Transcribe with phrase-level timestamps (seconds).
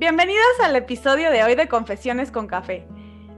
[0.00, 2.88] Bienvenidos al episodio de hoy de Confesiones con Café.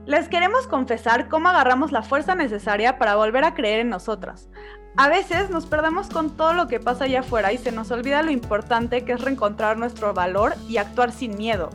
[0.05, 4.47] Les queremos confesar cómo agarramos la fuerza necesaria para volver a creer en nosotras.
[4.95, 8.23] A veces nos perdemos con todo lo que pasa allá afuera y se nos olvida
[8.23, 11.69] lo importante que es reencontrar nuestro valor y actuar sin miedo.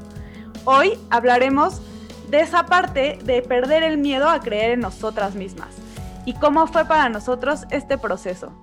[0.64, 1.82] Hoy hablaremos
[2.30, 5.77] de esa parte de perder el miedo a creer en nosotras mismas
[6.25, 8.55] y cómo fue para nosotros este proceso.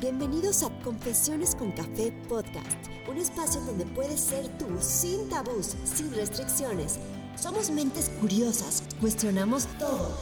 [0.00, 6.10] Bienvenidos a Confesiones con Café Podcast, un espacio donde puedes ser tú sin tabús, sin
[6.14, 6.98] restricciones.
[7.36, 10.16] Somos mentes curiosas, cuestionamos todo.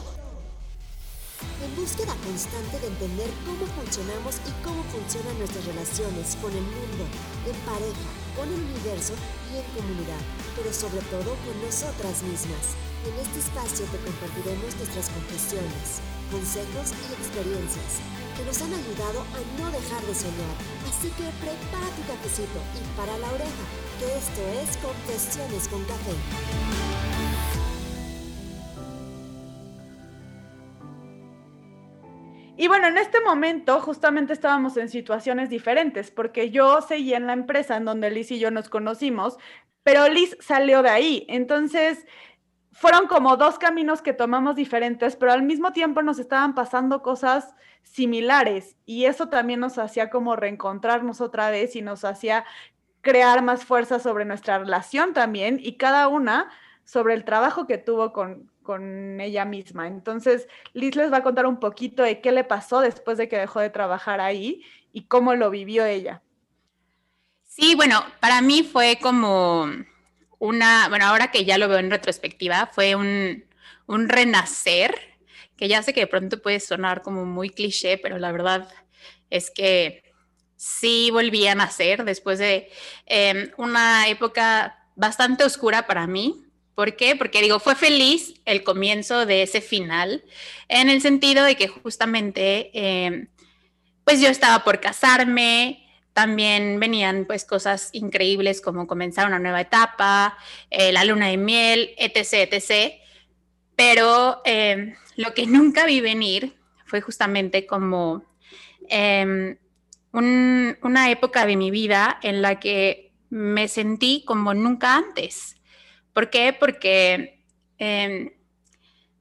[1.63, 7.07] En búsqueda constante de entender cómo funcionamos y cómo funcionan nuestras relaciones con el mundo,
[7.47, 9.15] en pareja, con el universo
[9.47, 10.19] y en comunidad,
[10.59, 12.75] pero sobre todo con nosotras mismas.
[13.07, 16.03] En este espacio te compartiremos nuestras confesiones,
[16.35, 20.55] consejos y experiencias nos han ayudado a no dejar de soñar.
[20.87, 23.63] Así que prepara tu cafecito y para la oreja,
[23.99, 26.15] que esto es Confesiones con Café.
[32.57, 37.31] Y bueno, en este momento justamente estábamos en situaciones diferentes, porque yo seguía en la
[37.31, 39.37] empresa en donde Liz y yo nos conocimos,
[39.83, 41.25] pero Liz salió de ahí.
[41.29, 42.05] Entonces,
[42.71, 47.55] fueron como dos caminos que tomamos diferentes, pero al mismo tiempo nos estaban pasando cosas
[47.83, 52.45] similares y eso también nos hacía como reencontrarnos otra vez y nos hacía
[53.01, 56.49] crear más fuerza sobre nuestra relación también y cada una
[56.83, 59.87] sobre el trabajo que tuvo con, con ella misma.
[59.87, 63.37] Entonces, Liz les va a contar un poquito de qué le pasó después de que
[63.37, 66.21] dejó de trabajar ahí y cómo lo vivió ella.
[67.43, 69.67] Sí, bueno, para mí fue como
[70.39, 73.45] una, bueno, ahora que ya lo veo en retrospectiva, fue un,
[73.87, 74.95] renacer,
[75.57, 78.69] que ya sé que de pronto puede sonar como muy cliché, pero la verdad
[79.29, 80.03] es que
[80.55, 82.69] sí volví a nacer después de
[83.05, 86.45] em, una época bastante oscura para mí.
[86.75, 87.15] ¿Por qué?
[87.15, 90.23] Porque digo, fue feliz el comienzo de ese final,
[90.69, 93.27] en el sentido de que justamente, em,
[94.05, 100.37] pues yo estaba por casarme, también venían pues cosas increíbles como comenzar una nueva etapa,
[100.69, 102.95] eh, la luna de miel, etc., etc.
[103.75, 108.23] Pero eh, lo que nunca vi venir fue justamente como
[108.89, 109.57] em,
[110.11, 115.55] una época de mi vida en la que me sentí como nunca antes.
[116.13, 116.51] ¿Por qué?
[116.51, 117.43] Porque
[117.77, 118.31] em,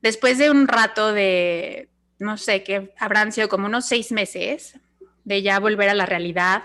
[0.01, 4.81] después de un rato de, no sé, que habrán sido como unos seis meses
[5.29, 6.65] de ya volver a la realidad,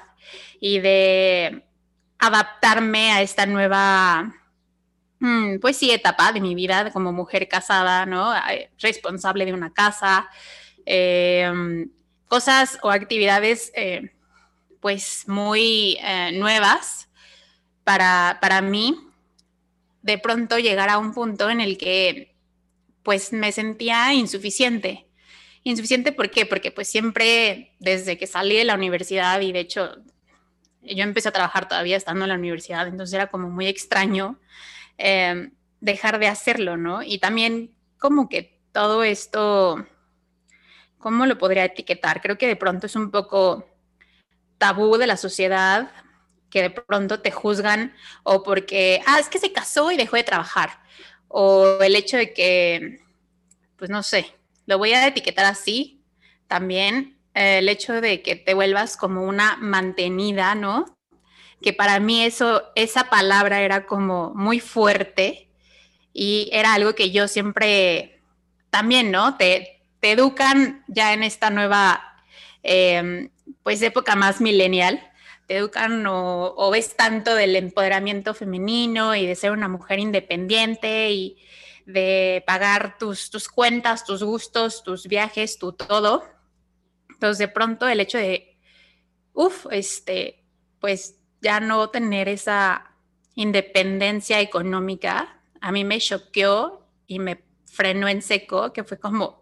[0.59, 1.65] y de
[2.19, 4.33] adaptarme a esta nueva,
[5.19, 8.33] mm, pues sí, etapa de mi vida como mujer casada, ¿no?
[8.79, 10.29] Responsable de una casa,
[10.85, 11.89] em,
[12.29, 14.13] cosas o actividades eh,
[14.79, 17.09] pues muy eh, nuevas
[17.83, 18.97] para, para mí,
[20.01, 22.35] de pronto llegar a un punto en el que
[23.03, 25.07] pues me sentía insuficiente.
[25.63, 26.45] Insuficiente, ¿por qué?
[26.45, 29.95] Porque pues siempre desde que salí de la universidad y de hecho
[30.81, 34.39] yo empecé a trabajar todavía estando en la universidad, entonces era como muy extraño
[34.97, 37.01] em, dejar de hacerlo, ¿no?
[37.01, 39.87] Y también como que todo esto,
[40.97, 42.21] ¿cómo lo podría etiquetar?
[42.21, 43.65] Creo que de pronto es un poco
[44.57, 45.91] tabú de la sociedad
[46.49, 50.23] que de pronto te juzgan o porque, ah, es que se casó y dejó de
[50.23, 50.81] trabajar,
[51.27, 52.99] o el hecho de que,
[53.77, 54.35] pues no sé,
[54.65, 56.01] lo voy a etiquetar así
[56.47, 60.97] también, el hecho de que te vuelvas como una mantenida, ¿no?
[61.61, 65.49] Que para mí eso, esa palabra era como muy fuerte
[66.13, 68.21] y era algo que yo siempre
[68.69, 69.37] también, ¿no?
[69.37, 72.03] Te, te educan ya en esta nueva,
[72.61, 73.29] em,
[73.63, 75.01] pues, época más millennial,
[75.47, 81.11] te educan o, o, ves tanto del empoderamiento femenino y de ser una mujer independiente
[81.11, 81.37] y
[81.85, 86.23] de pagar tus, tus cuentas, tus gustos, tus viajes, tu todo.
[87.09, 88.57] Entonces, de pronto el hecho de,
[89.33, 90.43] uff, este,
[90.79, 92.91] pues ya no tener esa
[93.35, 99.41] independencia económica, a mí me choqueó y me frenó en seco, que fue como,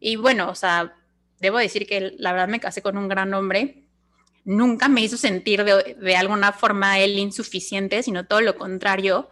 [0.00, 0.96] y bueno, o sea,
[1.40, 3.84] debo decir que la verdad me casé con un gran hombre,
[4.44, 9.30] nunca me hizo sentir de, de alguna forma él insuficiente, sino todo lo contrario,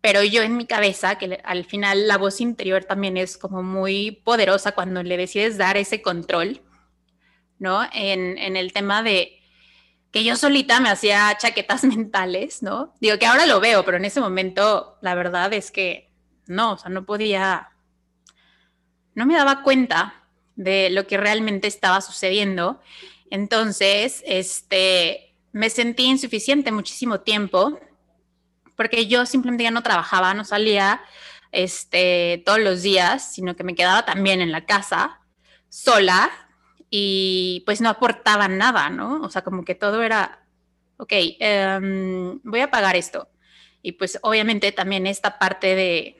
[0.00, 4.12] pero yo en mi cabeza, que al final la voz interior también es como muy
[4.24, 6.62] poderosa cuando le decides dar ese control,
[7.58, 7.82] ¿no?
[7.92, 9.38] En, el tema de
[10.10, 12.94] que yo solita me hacía chaquetas mentales, ¿no?
[13.00, 16.10] Digo que ahora lo veo, pero en ese momento la verdad es que
[16.46, 17.70] no, o sea, no podía,
[19.14, 20.14] no me daba cuenta
[20.56, 22.80] de lo que realmente estaba sucediendo
[23.30, 27.78] Entonces, este, me sentí insuficiente muchísimo tiempo
[28.80, 31.02] porque yo simplemente ya no trabajaba, no salía
[31.52, 35.20] este, todos los días, sino que me quedaba también en la casa
[35.68, 36.30] sola
[36.88, 39.20] y pues no aportaba nada, ¿no?
[39.20, 40.46] O sea, como que todo era,
[40.96, 43.28] ok, em, voy a pagar esto.
[43.82, 46.16] Y pues obviamente también esta parte de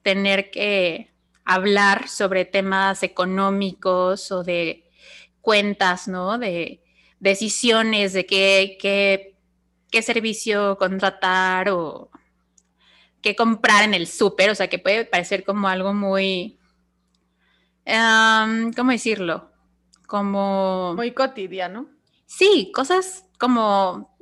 [0.00, 1.12] tener que
[1.44, 4.88] hablar sobre temas económicos o de
[5.42, 6.38] cuentas, ¿no?
[6.38, 6.82] De
[7.18, 9.29] decisiones de qué, qué,
[9.90, 12.10] qué servicio contratar o
[13.22, 16.58] qué comprar en el súper, o sea, que puede parecer como algo muy,
[17.84, 19.50] ¿cómo decirlo?
[20.06, 20.94] Como...
[20.96, 21.88] Muy cotidiano.
[22.26, 24.16] Sí, cosas como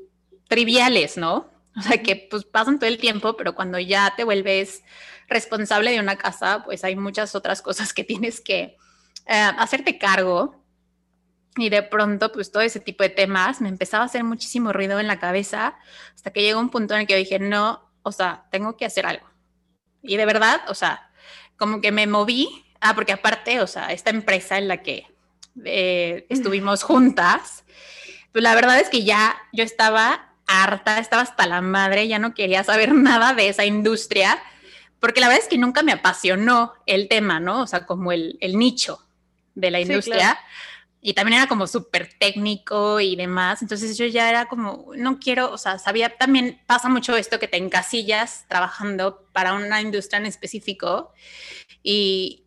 [0.49, 1.51] triviales, ¿no?
[1.77, 4.83] O sea, que pues pasan todo el tiempo, pero cuando ya te vuelves
[5.29, 8.77] responsable de una casa, pues hay muchas otras cosas que tienes que
[9.27, 10.65] eh, hacerte cargo.
[11.57, 15.01] Y de pronto, pues todo ese tipo de temas me empezaba a hacer muchísimo ruido
[15.01, 15.77] en la cabeza
[16.15, 18.85] hasta que llegó un punto en el que yo dije, no, o sea, tengo que
[18.85, 19.27] hacer algo.
[20.03, 21.11] Y de verdad, o sea,
[21.57, 25.07] como que me moví, ah, porque aparte, o sea, esta empresa en la que
[25.65, 27.65] eh, estuvimos juntas,
[28.33, 32.35] pues la verdad es que ya yo estaba harta, estaba hasta la madre, ya no
[32.35, 34.41] quería saber nada de esa industria
[35.01, 37.63] porque la verdad es que nunca me apasionó el tema, ¿no?
[37.63, 39.01] O sea, como el, nicho
[39.55, 40.39] de la industria.
[41.09, 43.63] Y también era como súper técnico y demás.
[43.63, 47.49] Entonces yo ya era como, no quiero, o sea, sabía, también pasa mucho esto que
[47.49, 51.15] te encasillas trabajando para una industria en específico.
[51.83, 52.45] Y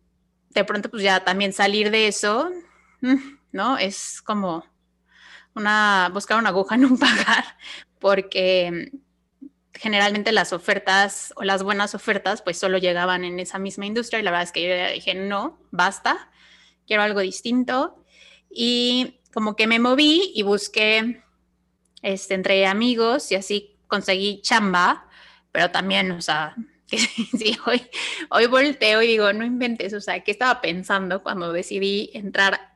[0.50, 2.52] de pronto pues ya también salir de eso,
[3.00, 3.16] mm,
[3.50, 3.78] ¿no?
[3.78, 4.64] Es como
[5.56, 7.44] una, buscar una aguja en un pagar,
[7.98, 8.92] porque
[9.74, 14.22] generalmente las ofertas o las buenas ofertas pues solo llegaban en esa misma industria y
[14.22, 16.30] la verdad es que yo dije, no, basta,
[16.86, 17.98] quiero algo distinto.
[18.54, 21.22] Y como que me moví y busqué
[22.02, 25.08] este, entre amigos y así conseguí chamba,
[25.52, 26.54] pero también, o sea,
[26.86, 27.82] que sí, hoy,
[28.30, 32.72] hoy volteo y digo, no inventes, o sea, ¿qué estaba pensando cuando decidí entrar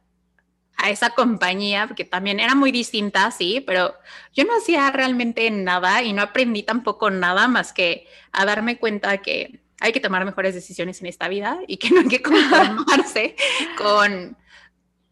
[0.77, 3.95] a esa compañía, porque también era muy distinta, sí, pero
[4.35, 9.19] yo no hacía realmente nada y no aprendí tampoco nada más que a darme cuenta
[9.19, 13.37] que hay que tomar mejores decisiones en esta vida y que no hay que conformarse
[13.79, 14.37] con,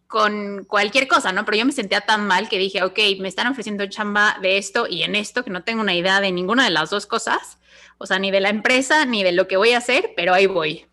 [0.07, 1.45] con cualquier cosa, ¿no?
[1.45, 4.87] Pero yo me sentía tan mal que dije, ok, me están ofreciendo chamba de esto
[4.89, 7.59] y en esto, que no tengo una idea de ninguna de las dos cosas,
[7.99, 10.47] o sea, ni de la empresa, ni de lo que voy a hacer, pero ahí
[10.47, 10.87] voy.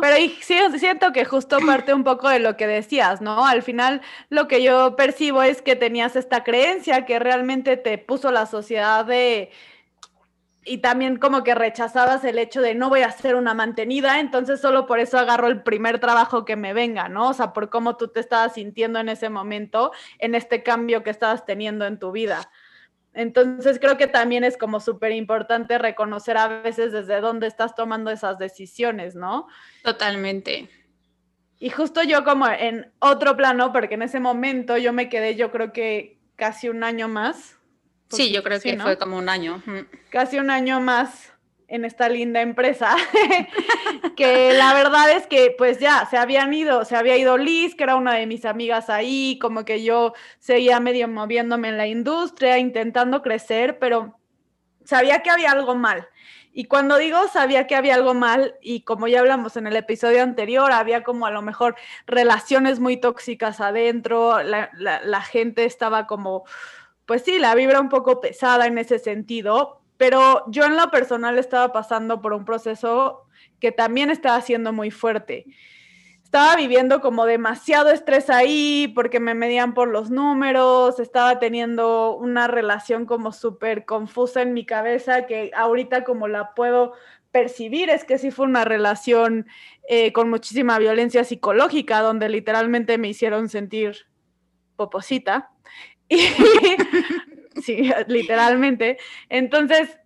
[0.00, 3.46] Pero sí, siento que justo parte un poco de lo que decías, ¿no?
[3.46, 8.30] Al final lo que yo percibo es que tenías esta creencia que realmente te puso
[8.30, 9.50] la sociedad de...
[10.68, 14.60] Y también como que rechazabas el hecho de no voy a ser una mantenida, entonces
[14.60, 17.30] solo por eso agarro el primer trabajo que me venga, ¿no?
[17.30, 21.10] O sea, por cómo tú te estabas sintiendo en ese momento, en este cambio que
[21.10, 22.50] estabas teniendo en tu vida.
[23.14, 28.10] Entonces creo que también es como súper importante reconocer a veces desde dónde estás tomando
[28.10, 29.48] esas decisiones, ¿no?
[29.82, 30.68] Totalmente.
[31.58, 35.50] Y justo yo como en otro plano, porque en ese momento yo me quedé, yo
[35.50, 37.57] creo que casi un año más.
[38.10, 39.62] Sí, yo creo que fue como un año.
[40.10, 41.32] Casi un año más
[41.68, 42.96] en esta linda empresa,
[44.16, 47.84] que la verdad es que pues ya se habían ido, se había ido Liz, que
[47.84, 52.56] era una de mis amigas ahí, como que yo seguía medio moviéndome en la industria,
[52.56, 54.18] intentando crecer, pero
[54.84, 56.08] sabía que había algo mal.
[56.54, 60.22] Y cuando digo sabía que había algo mal, y como ya hablamos en el episodio
[60.22, 66.44] anterior, había como a lo mejor relaciones muy tóxicas adentro, la, la gente estaba como,
[67.08, 71.38] pues sí, la vibra un poco pesada en ese sentido, pero yo en lo personal
[71.38, 73.24] estaba pasando por un proceso
[73.60, 75.46] que también estaba siendo muy fuerte.
[76.22, 82.46] Estaba viviendo como demasiado estrés ahí porque me medían por los números, estaba teniendo una
[82.46, 86.92] relación como súper confusa en mi cabeza que ahorita como la puedo
[87.30, 89.46] percibir es que sí fue una relación
[89.88, 93.96] eh, con muchísima violencia psicológica donde literalmente me hicieron sentir
[94.76, 95.50] poposita.
[97.56, 98.98] Y sí, literalmente.
[99.28, 99.98] Entonces,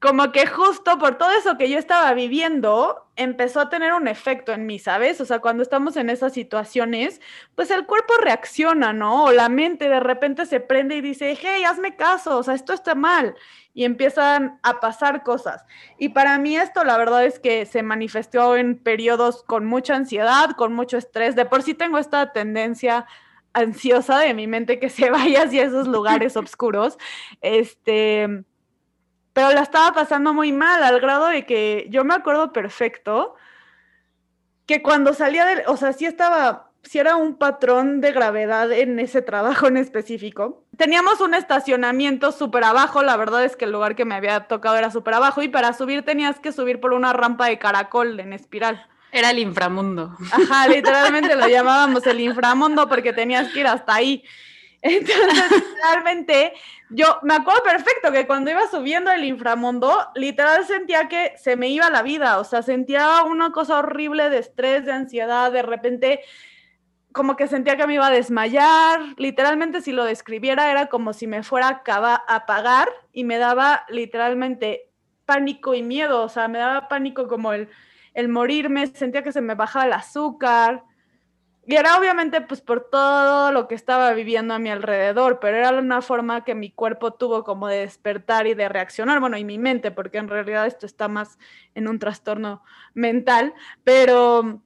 [0.00, 4.52] como que justo por todo eso que yo estaba viviendo, empezó a tener un efecto
[4.52, 5.20] en mí, ¿sabes?
[5.20, 7.20] O sea, cuando estamos en esas situaciones,
[7.54, 9.24] pues el cuerpo reacciona, ¿no?
[9.24, 12.72] O la mente de repente se prende y dice, hey, hazme caso, o sea, esto
[12.72, 13.34] está mal.
[13.74, 15.66] Y empiezan a pasar cosas.
[15.98, 20.52] Y para mí esto, la verdad es que se manifestó en periodos con mucha ansiedad,
[20.56, 21.36] con mucho estrés.
[21.36, 23.06] De por sí tengo esta tendencia
[23.52, 26.98] ansiosa de mi mente que se vaya hacia esos lugares oscuros.
[27.40, 28.44] Este,
[29.32, 33.34] pero la estaba pasando muy mal, al grado de que yo me acuerdo perfecto
[34.66, 38.98] que cuando salía de, o sea, sí estaba si era un patrón de gravedad en
[38.98, 40.64] ese trabajo en específico.
[40.76, 44.76] Teníamos un estacionamiento súper abajo, la verdad es que el lugar que me había tocado
[44.76, 48.32] era súper abajo y para subir tenías que subir por una rampa de caracol en
[48.32, 48.86] espiral.
[49.12, 50.16] Era el inframundo.
[50.32, 54.24] Ajá, literalmente lo llamábamos el inframundo porque tenías que ir hasta ahí.
[54.82, 56.52] Entonces, realmente,
[56.88, 61.68] yo me acuerdo perfecto que cuando iba subiendo el inframundo, literal sentía que se me
[61.68, 66.20] iba la vida, o sea, sentía una cosa horrible de estrés, de ansiedad, de repente
[67.12, 71.26] como que sentía que me iba a desmayar, literalmente si lo describiera era como si
[71.26, 74.88] me fuera a apagar y me daba literalmente
[75.26, 77.68] pánico y miedo, o sea, me daba pánico como el,
[78.20, 80.84] el morirme, sentía que se me bajaba el azúcar,
[81.66, 85.70] y era obviamente pues por todo lo que estaba viviendo a mi alrededor, pero era
[85.70, 89.58] una forma que mi cuerpo tuvo como de despertar y de reaccionar, bueno, y mi
[89.58, 91.38] mente, porque en realidad esto está más
[91.74, 92.62] en un trastorno
[92.94, 94.62] mental, pero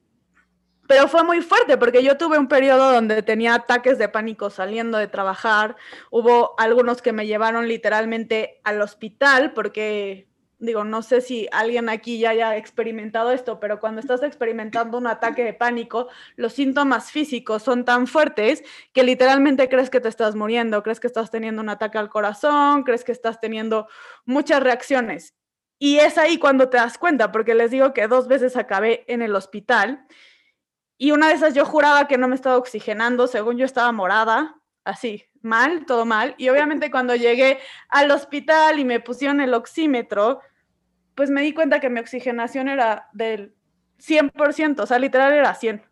[0.87, 4.99] pero fue muy fuerte porque yo tuve un periodo donde tenía ataques de pánico saliendo
[4.99, 5.77] de trabajar.
[6.11, 10.29] Hubo algunos que me llevaron literalmente al hospital porque,
[10.65, 15.07] digo, no sé si alguien aquí ya haya experimentado esto, pero cuando estás experimentando un
[15.07, 20.35] ataque de pánico, los síntomas físicos son tan fuertes que literalmente crees que te estás
[20.35, 23.89] muriendo, crees que estás teniendo un ataque al corazón, crees que estás teniendo
[24.25, 25.35] muchas reacciones.
[25.79, 29.23] Y es ahí cuando te das cuenta, porque les digo que dos veces acabé en
[29.23, 30.07] el hospital
[30.97, 34.57] y una de esas yo juraba que no me estaba oxigenando, según yo estaba morada,
[34.85, 36.35] así, mal, todo mal.
[36.39, 40.41] Y obviamente cuando llegué al hospital y me pusieron el oxímetro,
[41.15, 43.55] pues me di cuenta que mi oxigenación era del
[43.99, 45.83] 100%, o sea, literal era 100,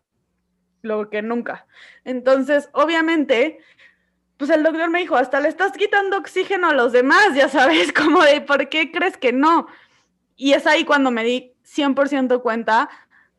[0.81, 1.65] lo que nunca.
[2.03, 3.59] Entonces, obviamente,
[4.37, 7.93] pues el doctor me dijo, hasta le estás quitando oxígeno a los demás, ya sabes,
[7.93, 9.67] como de, ¿por qué crees que no?
[10.35, 12.89] Y es ahí cuando me di 100% cuenta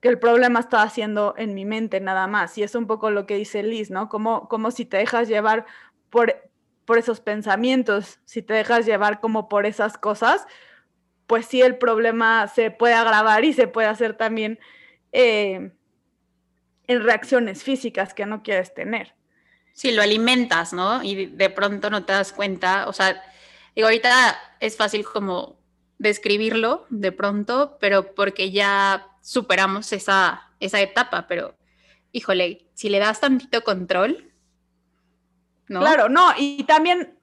[0.01, 2.57] que el problema estaba haciendo en mi mente nada más.
[2.59, 4.09] Y es un poco lo que dice Liz, ¿no?
[4.09, 5.65] Como, como si te dejas llevar
[6.11, 6.51] por,
[6.85, 10.47] por esos pensamientos, si te dejas llevar como por esas cosas,
[11.27, 14.59] pues sí el problema se puede agravar y se puede hacer también
[15.13, 15.73] eh,
[16.87, 19.15] en reacciones físicas que no quieres tener.
[19.73, 21.03] Sí, lo alimentas, ¿no?
[21.03, 23.21] Y de pronto no te das cuenta, o sea,
[23.75, 25.59] digo, ahorita es fácil como
[25.99, 31.57] describirlo de pronto, pero porque ya superamos esa, esa etapa, pero
[32.13, 34.31] híjole, si le das tantito control,
[35.67, 35.81] ¿no?
[35.81, 37.14] Claro, no, y también,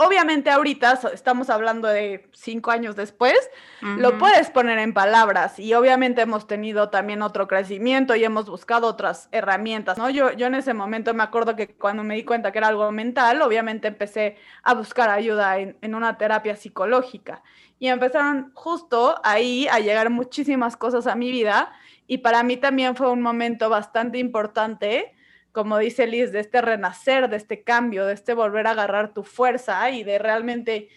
[0.00, 3.36] obviamente ahorita estamos hablando de cinco años después,
[3.82, 8.86] lo puedes poner en palabras y obviamente hemos tenido también otro crecimiento y hemos buscado
[8.86, 10.08] otras herramientas, ¿no?
[10.10, 12.90] Yo, yo en ese momento me acuerdo que cuando me di cuenta que era algo
[12.92, 17.42] mental, obviamente empecé a buscar ayuda en, en una terapia psicológica
[17.78, 21.72] y empezaron justo ahí a llegar muchísimas cosas a mi vida
[22.06, 25.14] y para mí también fue un momento bastante importante,
[25.52, 29.24] como dice Liz, de este renacer, de este cambio, de este volver a agarrar tu
[29.24, 30.88] fuerza y de realmente,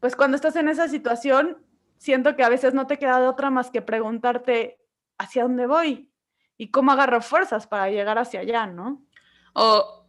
[0.00, 1.58] pues cuando estás en esa situación,
[1.98, 4.78] siento que a veces no te queda de otra más que preguntarte
[5.18, 6.10] hacia dónde voy
[6.56, 9.04] y cómo agarro fuerzas para llegar hacia allá, ¿no?
[9.52, 10.04] O,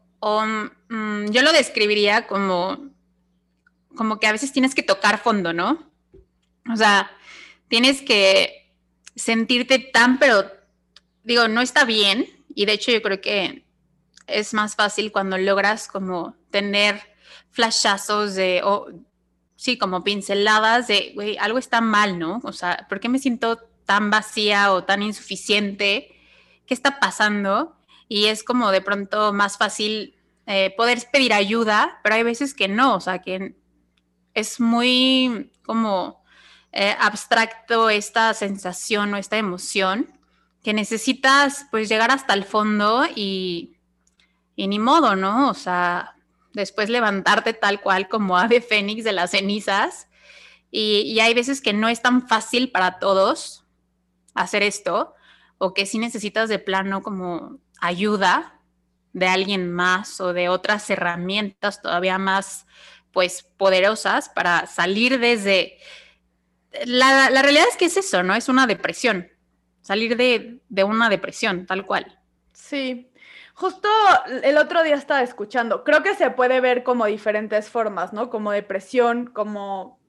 [0.89, 2.91] mm, yo lo describiría como,
[3.95, 5.91] como que a veces tienes que tocar fondo, ¿no?
[6.71, 7.11] O sea,
[7.67, 8.73] tienes que
[9.15, 10.45] sentirte tan, pero
[11.23, 12.27] digo, no está bien.
[12.53, 13.65] Y de hecho yo creo que
[14.33, 17.01] es más fácil cuando logras como tener
[17.51, 18.87] flashazos de, o
[19.55, 22.41] sí, como pinceladas de, güey, algo está mal, ¿no?
[22.43, 26.15] O sea, ¿por qué me siento tan vacía o tan insuficiente?
[26.65, 27.75] ¿Qué está pasando?
[28.07, 30.15] Y es como de pronto más fácil
[30.47, 33.55] eh, poder pedir ayuda, pero hay veces que no, o sea, que
[34.33, 36.23] es muy como
[36.71, 40.09] eh, abstracto esta sensación o esta emoción
[40.63, 43.70] que necesitas pues llegar hasta el fondo y,
[44.55, 45.49] y ni modo, ¿no?
[45.49, 46.15] O sea,
[46.53, 50.07] después levantarte tal cual como ave fénix de las cenizas.
[50.69, 53.65] Y, y, hay veces que no es tan fácil para todos
[54.33, 55.13] hacer esto,
[55.57, 58.61] o que sí necesitas de plano como ayuda
[59.11, 62.65] de alguien más o de otras herramientas todavía más
[63.11, 65.77] pues poderosas para salir desde
[66.85, 68.35] la, realidad es que es eso, ¿no?
[68.35, 69.29] Es una depresión.
[69.81, 72.19] Salir de, una depresión, tal cual.
[72.53, 73.10] Sí.
[73.61, 73.87] Justo
[74.41, 78.31] el otro día estaba escuchando, creo que se puede ver como diferentes formas, ¿no?
[78.31, 79.99] Como depresión, como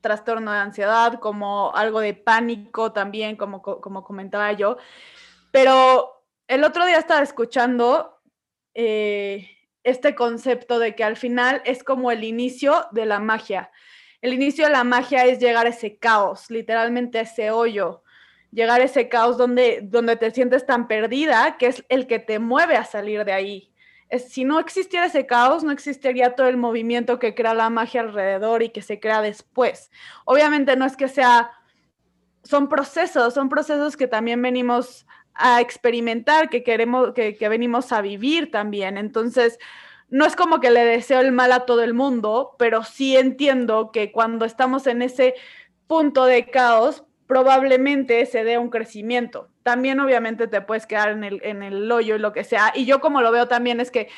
[0.00, 4.78] trastorno de ansiedad, como algo de pánico también, como, como comentaba yo.
[5.52, 8.18] Pero el otro día estaba escuchando
[8.74, 9.48] eh,
[9.84, 13.70] este concepto de que al final es como el inicio de la magia
[14.20, 18.02] el inicio de la magia es llegar a ese caos, literalmente a ese hoyo
[18.52, 22.38] llegar a ese caos donde, donde te sientes tan perdida, que es el que te
[22.38, 23.72] mueve a salir de ahí.
[24.26, 28.62] Si no existiera ese caos, no existiría todo el movimiento que crea la magia alrededor
[28.62, 29.90] y que se crea después.
[30.24, 31.50] Obviamente no es que sea,
[32.42, 38.00] son procesos, son procesos que también venimos a experimentar, que queremos, que, que venimos a
[38.00, 38.96] vivir también.
[38.96, 39.58] Entonces,
[40.08, 43.92] no es como que le deseo el mal a todo el mundo, pero sí entiendo
[43.92, 45.34] que cuando estamos en ese
[45.86, 49.48] punto de caos, probablemente se dé un crecimiento.
[49.62, 52.72] También obviamente te puedes quedar en el, en el hoyo y lo que sea.
[52.74, 54.08] Y yo como lo veo también es que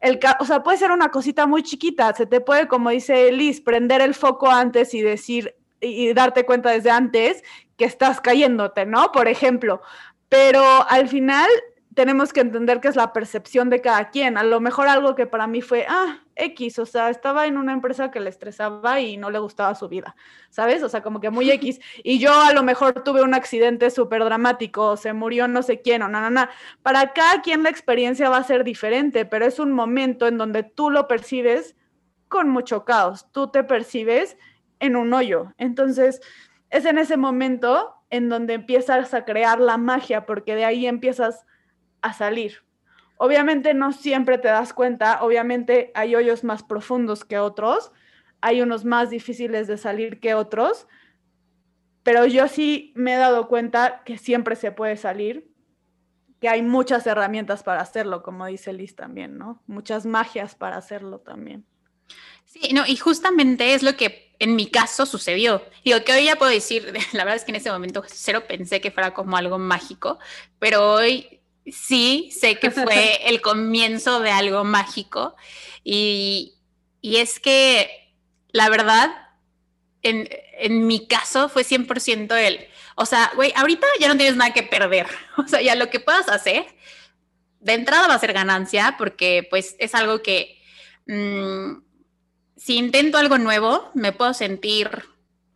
[0.00, 3.60] el, o sea, puede ser una cosita muy chiquita, se te puede, como dice Liz,
[3.60, 7.42] prender el foco antes y decir y darte cuenta desde antes
[7.76, 9.12] que estás cayéndote, ¿no?
[9.12, 9.82] Por ejemplo,
[10.28, 11.48] pero al final
[11.94, 14.36] tenemos que entender que es la percepción de cada quien.
[14.36, 17.72] A lo mejor algo que para mí fue, ah, X, o sea, estaba en una
[17.72, 20.16] empresa que le estresaba y no le gustaba su vida,
[20.50, 20.82] ¿sabes?
[20.82, 21.80] O sea, como que muy X.
[22.02, 26.02] Y yo a lo mejor tuve un accidente súper dramático, se murió no sé quién,
[26.02, 26.50] o nada, nada.
[26.82, 30.62] Para cada quien la experiencia va a ser diferente, pero es un momento en donde
[30.62, 31.76] tú lo percibes
[32.28, 34.36] con mucho caos, tú te percibes
[34.80, 35.52] en un hoyo.
[35.56, 36.20] Entonces,
[36.70, 41.46] es en ese momento en donde empiezas a crear la magia, porque de ahí empiezas
[42.04, 42.62] a salir.
[43.16, 47.92] Obviamente no siempre te das cuenta, obviamente hay hoyos más profundos que otros,
[48.40, 50.86] hay unos más difíciles de salir que otros,
[52.02, 55.50] pero yo sí me he dado cuenta que siempre se puede salir,
[56.40, 59.62] que hay muchas herramientas para hacerlo, como dice Liz también, ¿no?
[59.66, 61.64] Muchas magias para hacerlo también.
[62.44, 65.62] Sí, no, y justamente es lo que en mi caso sucedió.
[65.84, 68.82] Digo, que hoy ya puedo decir, la verdad es que en ese momento cero pensé
[68.82, 70.18] que fuera como algo mágico,
[70.58, 75.34] pero hoy sí, sé que fue el comienzo de algo mágico
[75.82, 76.54] y,
[77.02, 77.90] es que
[78.52, 79.10] la verdad,
[80.02, 82.66] en, mi caso fue 100% él.
[82.96, 85.06] O sea, güey, ahorita ya no tienes nada que perder.
[85.36, 86.64] O sea, ya lo que puedas hacer,
[87.60, 90.62] de entrada va a ser ganancia porque pues es algo que
[91.06, 91.82] mm,
[92.56, 94.88] si intento algo nuevo, me puedo sentir,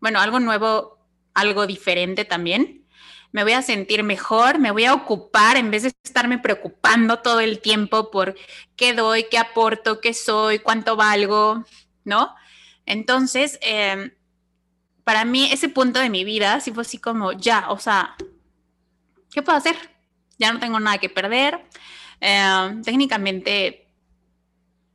[0.01, 0.99] bueno, algo nuevo,
[1.33, 2.79] algo diferente también
[3.33, 7.41] me voy a sentir mejor, me voy a ocupar en vez de estarme preocupando todo
[7.41, 8.35] el tiempo por
[8.77, 11.64] qué doy, qué aporto, qué soy, cuánto valgo,
[12.05, 12.35] ¿no?
[12.87, 14.12] Entonces, em,
[15.05, 18.17] para mí ese punto de mi vida sí fue así como, ya, o sea,
[19.31, 19.77] ¿qué puedo hacer?
[20.38, 21.61] Ya no tengo nada que perder.
[22.21, 23.88] Em, técnicamente,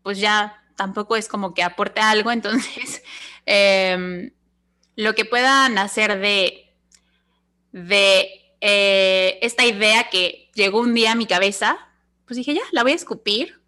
[0.01, 3.03] pues ya tampoco es como que aporte algo, entonces,
[3.45, 4.31] em,
[4.95, 6.62] lo que pueda nacer de
[7.73, 11.77] de eh, esta idea que llegó un día a mi cabeza,
[12.25, 13.59] pues dije, ya, la voy a escupir.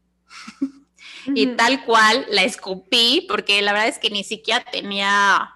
[1.28, 5.52] y tal cual la escupí, porque la verdad es que ni siquiera tenía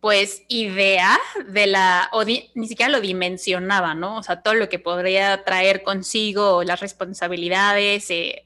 [0.00, 4.18] pues idea de la, o ni siquiera lo dimensionaba, ¿no?
[4.18, 8.44] O sea, todo lo que podría traer consigo, las responsabilidades, eh,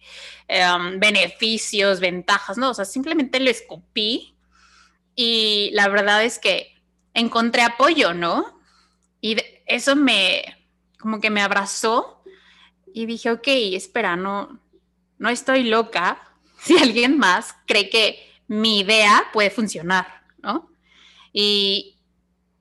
[0.48, 2.70] em, beneficios, ventajas, ¿no?
[2.70, 4.34] O sea, simplemente lo escupí
[5.14, 6.80] y la verdad es que
[7.12, 8.59] encontré apoyo, ¿no?
[9.20, 10.44] Y eso me,
[10.98, 12.22] como que me abrazó
[12.92, 14.60] y dije, ok, espera, no,
[15.18, 16.22] no estoy loca
[16.60, 20.70] si alguien más cree que mi idea puede funcionar, ¿no?
[21.32, 21.98] Y,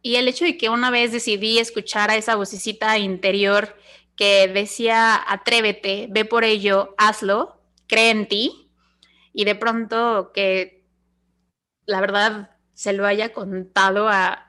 [0.02, 3.76] y el hecho de que una vez decidí escuchar a esa vocecita interior
[4.16, 8.70] que decía, atrévete, ve por ello, hazlo, cree en ti,
[9.34, 10.86] y de pronto que
[11.86, 14.49] la verdad se lo haya contado a,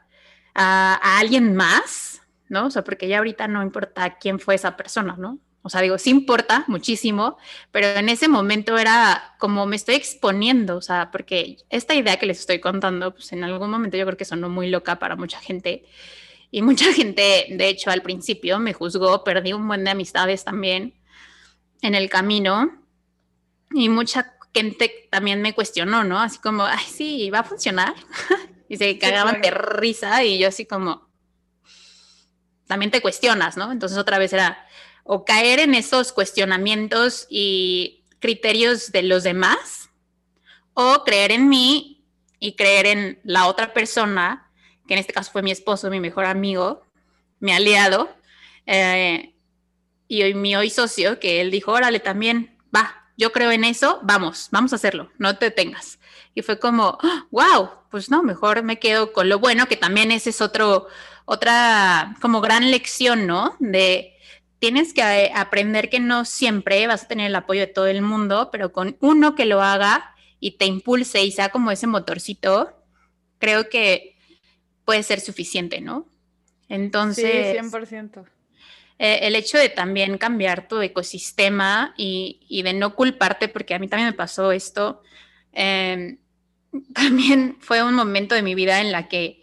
[0.55, 2.67] a, alguien más, ¿no?
[2.67, 5.39] O sea, porque ya ahorita no importa quién fue esa persona, ¿no?
[5.63, 7.37] O sea, digo, sí importa muchísimo,
[7.71, 12.27] pero en ese momento era como me estoy exponiendo, o sea, porque esta idea que
[12.27, 15.39] les estoy contando, pues en algún momento yo creo que sonó muy loca para mucha
[15.39, 15.85] gente.
[16.51, 20.95] Y mucha gente, de hecho, al principio me juzgó, perdí un buen de amistades también
[21.83, 22.73] en el camino.
[23.73, 26.19] Y mucha gente también me cuestionó, ¿no?
[26.19, 27.95] Así como, ay, sí, va a funcionar.
[28.71, 31.11] y se cagaban de risa y yo así como,
[32.69, 33.73] también te cuestionas, ¿no?
[33.73, 34.65] Entonces otra vez era
[35.03, 39.91] o caer en esos cuestionamientos y criterios de los demás
[40.73, 42.07] o creer en mí
[42.39, 44.53] y creer en la otra persona,
[44.87, 46.87] que en este caso fue mi esposo, mi mejor amigo,
[47.41, 48.17] mi aliado,
[48.67, 49.35] eh,
[50.07, 53.99] y hoy, mi hoy socio, que él dijo, órale, también, va, yo creo en eso,
[54.05, 56.00] vamos, vamos a hacerlo, no te tengas.
[56.41, 56.99] Y fue como,
[57.31, 60.87] wow, pues no, mejor me quedo con lo bueno, que también ese es otro,
[61.27, 63.57] otra como gran lección, ¿no?
[63.59, 64.15] De
[64.59, 68.03] tienes que eh, aprender que no siempre vas a tener el apoyo de todo el
[68.03, 72.75] mundo, pero con uno que lo haga y te impulse y sea como ese motorcito,
[73.39, 74.17] creo que
[74.85, 76.07] puede ser suficiente, ¿no?
[76.69, 78.25] Entonces, sí, 100%.
[79.03, 83.89] Eh, el hecho de también cambiar tu ecosistema y, de no culparte, porque a mí
[83.89, 85.03] también me pasó esto,
[85.53, 86.19] em,
[86.95, 89.41] también fue un momento de mi vida en la que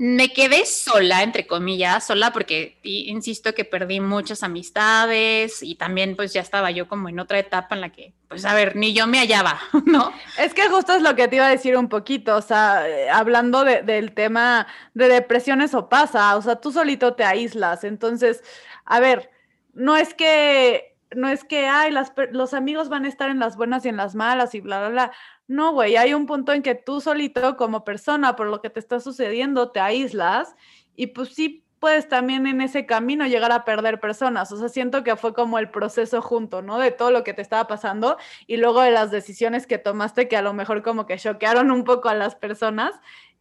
[0.00, 6.32] me quedé sola, entre comillas, sola porque, insisto, que perdí muchas amistades y también pues
[6.32, 9.08] ya estaba yo como en otra etapa en la que, pues a ver, ni yo
[9.08, 10.12] me hallaba, ¿no?
[10.38, 13.10] Es que justo es lo que te iba a decir un poquito, o sea, eh,
[13.10, 18.44] hablando del tema de depresiones o pasa, o sea, tú solito te aíslas, entonces,
[18.84, 19.32] a ver,
[19.74, 23.56] no es que no es que, ay, las, los amigos van a estar en las
[23.56, 25.12] buenas y en las malas y bla, bla, bla.
[25.46, 28.80] No, güey, hay un punto en que tú solito como persona, por lo que te
[28.80, 30.54] está sucediendo, te aíslas
[30.94, 34.50] y pues sí puedes también en ese camino llegar a perder personas.
[34.52, 36.78] O sea, siento que fue como el proceso junto, ¿no?
[36.78, 40.36] De todo lo que te estaba pasando y luego de las decisiones que tomaste que
[40.36, 42.92] a lo mejor como que choquearon un poco a las personas.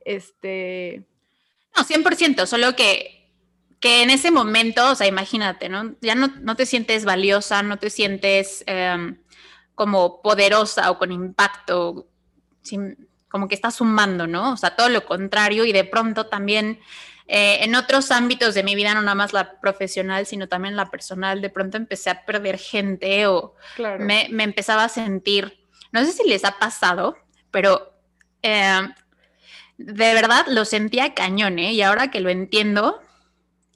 [0.06, 1.04] Este...
[1.76, 3.27] No, 100%, solo que,
[3.80, 5.96] que en ese momento, o sea, imagínate, ¿no?
[6.02, 8.64] Ya no, no te sientes valiosa, no te sientes...
[8.68, 9.18] Em,
[9.78, 12.08] como poderosa o con impacto,
[13.30, 14.54] como que está sumando, ¿no?
[14.54, 16.80] O sea, todo lo contrario y de pronto también
[17.28, 20.90] eh, en otros ámbitos de mi vida, no nada más la profesional, sino también la
[20.90, 23.54] personal, de pronto empecé a perder gente o
[24.00, 27.16] me, empezaba a sentir, no sé si les ha pasado,
[27.52, 27.94] pero
[28.42, 28.82] eh,
[29.78, 31.74] de verdad lo sentía cañón, ¿eh?
[31.74, 33.00] Y ahora que lo entiendo,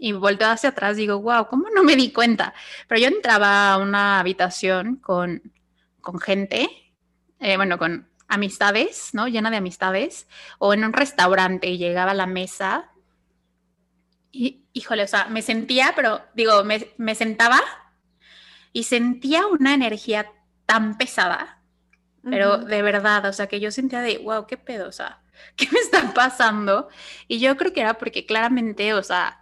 [0.03, 2.53] y volteo hacia atrás, digo, wow, ¿cómo no me di cuenta?
[2.87, 5.41] Pero yo entraba a una habitación con
[6.01, 6.67] con gente,
[7.39, 9.27] eh, bueno, con amistades, ¿no?
[9.27, 12.91] Llena de amistades, o en un restaurante y llegaba a la mesa
[14.31, 17.61] y, híjole, o sea, me sentía, pero digo, me, sentaba
[18.73, 20.31] y sentía una energía
[20.65, 21.61] tan pesada,
[22.23, 25.21] pero de verdad, o sea, que yo sentía de, wow, qué pedo, o sea,
[25.55, 26.87] ¿qué me está pasando?
[27.27, 29.40] Y yo creo que era porque claramente, o sea,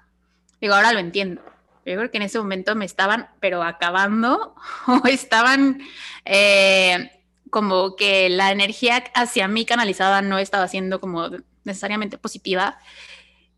[0.62, 1.42] digo, ahora lo entiendo,
[1.86, 4.56] yo creo que en ese momento me estaban, pero acabando,
[4.88, 5.82] o estaban
[6.26, 7.12] eh,
[7.50, 11.30] como que la energía hacia mí canalizada no estaba siendo como
[11.64, 12.80] necesariamente positiva.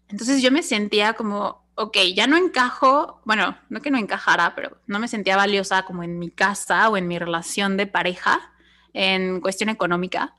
[0.07, 4.77] Entonces yo me sentía como, ok, ya no encajo, bueno, no que no encajara, pero
[4.87, 8.51] no me sentía valiosa como en mi casa o en mi relación de pareja
[8.93, 10.35] en cuestión económica,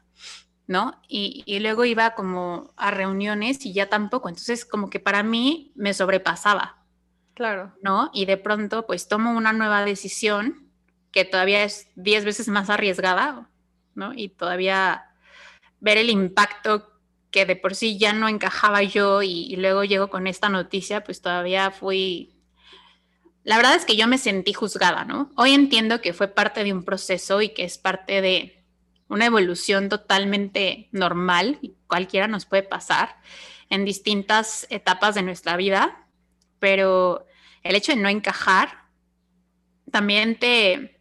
[0.66, 1.00] ¿no?
[1.08, 4.28] Y, y luego iba como a reuniones y ya tampoco.
[4.28, 6.84] Entonces como que para mí me sobrepasaba.
[7.34, 7.72] Claro.
[7.82, 8.10] ¿No?
[8.12, 10.70] Y de pronto, pues tomo una nueva decisión
[11.12, 13.48] que todavía es 10 veces más arriesgada,
[13.94, 14.12] ¿no?
[14.14, 15.04] Y todavía
[15.80, 16.88] ver el impacto
[17.30, 21.20] que de por sí ya no encajaba yo y, luego llego con esta noticia, pues
[21.20, 22.36] todavía fui...
[23.42, 25.32] La verdad es que yo me sentí juzgada, ¿no?
[25.36, 28.61] Hoy entiendo que fue parte de un proceso y que es parte de
[29.12, 33.20] una evolución totalmente normal cualquiera nos puede pasar
[33.68, 36.06] en distintas etapas de nuestra vida
[36.58, 37.26] pero
[37.62, 38.82] el hecho de no encajar
[39.90, 40.98] también te,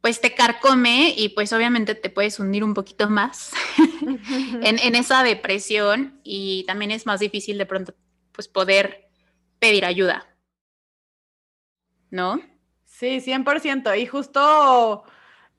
[0.00, 3.52] pues te carcome y pues obviamente te puedes hundir un poquito más
[4.62, 7.94] en, esa depresión y también es más difícil de pronto
[8.32, 9.08] pues poder
[9.58, 10.26] pedir ayuda.
[12.10, 12.40] ¿No?
[12.84, 14.00] Sí, 100%.
[14.00, 15.04] Y justo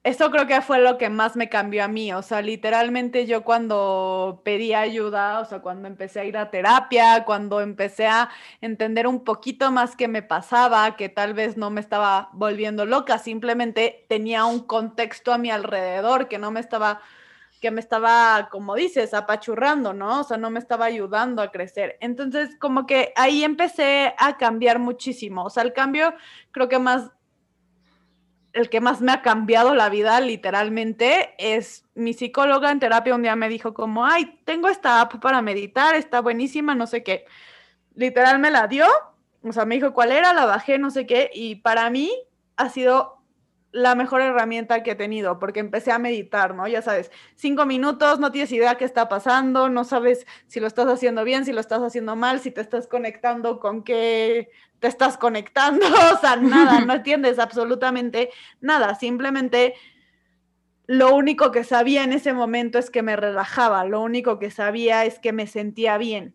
[0.08, 3.44] eso creo que fue lo que más me cambió a mí, o sea, literalmente yo
[3.44, 8.30] cuando pedí ayuda, o sea, cuando empecé a ir a terapia, cuando empecé a
[8.62, 13.18] entender un poquito más qué me pasaba, que tal vez no me estaba volviendo loca,
[13.18, 17.02] simplemente tenía un contexto a mi alrededor que no me estaba
[17.60, 20.22] que me estaba, como dices, apachurrando, ¿no?
[20.22, 21.98] O sea, no me estaba ayudando a crecer.
[22.02, 25.44] Entonces, como que ahí empecé a cambiar muchísimo.
[25.44, 26.14] O sea, el cambio
[26.52, 27.10] creo que más
[28.58, 33.22] el que más me ha cambiado la vida literalmente es mi psicóloga en terapia un
[33.22, 37.26] día me dijo como, ay, tengo esta app para meditar, está buenísima, no sé qué.
[37.96, 38.88] Literal me la dio,
[39.44, 42.12] o sea, me dijo cuál era, la bajé, no sé qué, y para mí
[42.56, 43.17] ha sido
[43.78, 46.68] la mejor herramienta que he tenido, porque empecé a meditar, ¿no?
[46.68, 50.88] Ya sabes, cinco minutos, no tienes idea qué está pasando, no sabes si lo estás
[50.88, 55.18] haciendo bien, si lo estás haciendo mal, si te estás conectando con qué te estás
[55.18, 59.76] conectando, o sea, nada, no entiendes absolutamente nada, simplemente
[60.88, 65.06] lo único que sabía en ese momento es que me relajaba, lo único que sabía
[65.06, 66.34] es que me sentía bien,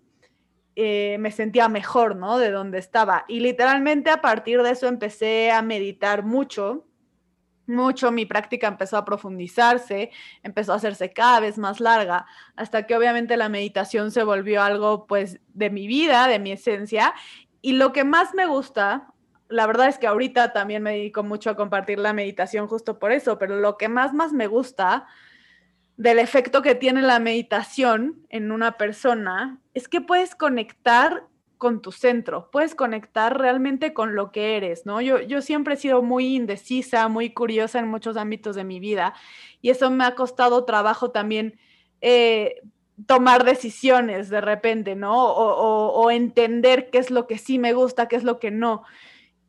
[0.76, 2.38] eh, me sentía mejor, ¿no?
[2.38, 3.24] De donde estaba.
[3.26, 6.87] Y literalmente a partir de eso empecé a meditar mucho
[7.72, 10.11] mucho, mi práctica empezó a profundizarse,
[10.42, 15.06] empezó a hacerse cada vez más larga, hasta que obviamente la meditación se volvió algo
[15.06, 17.14] pues de mi vida, de mi esencia.
[17.61, 19.12] Y lo que más me gusta,
[19.48, 23.12] la verdad es que ahorita también me dedico mucho a compartir la meditación justo por
[23.12, 25.06] eso, pero lo que más, más me gusta
[25.96, 31.26] del efecto que tiene la meditación en una persona es que puedes conectar
[31.62, 35.01] con tu centro, puedes conectar realmente con lo que eres, ¿no?
[35.01, 39.14] Yo, yo siempre he sido muy indecisa, muy curiosa en muchos ámbitos de mi vida
[39.61, 41.61] y eso me ha costado trabajo también
[42.01, 42.62] eh,
[43.07, 45.14] tomar decisiones de repente, ¿no?
[45.14, 48.83] O, o, entender qué es lo que sí me gusta, qué es lo que no.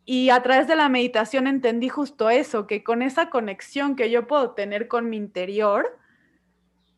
[0.05, 4.27] Y a través de la meditación entendí justo eso, que con esa conexión que yo
[4.27, 5.97] puedo tener con mi interior,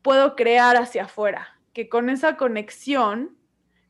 [0.01, 3.37] puedo crear hacia afuera, que con esa conexión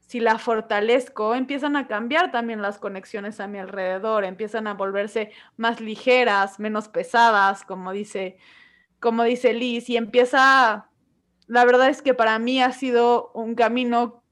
[0.08, 5.32] si la fortalezco, empiezan a cambiar también las conexiones a mi alrededor, empiezan a volverse
[5.58, 8.38] más ligeras, menos pesadas, como dice,
[9.00, 10.90] como dice Liz, y empieza,
[11.48, 14.24] la verdad es que para mí ha sido un camino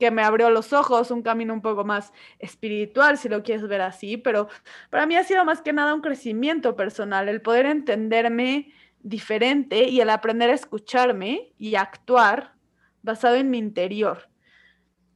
[0.00, 3.82] que me abrió los ojos, un camino un poco más espiritual, si lo quieres ver
[3.82, 4.48] así, pero
[4.90, 10.00] para mí ha sido más que nada un crecimiento personal, el poder entenderme diferente y
[10.00, 12.54] el aprender a escucharme y actuar
[13.02, 14.31] basado en mi interior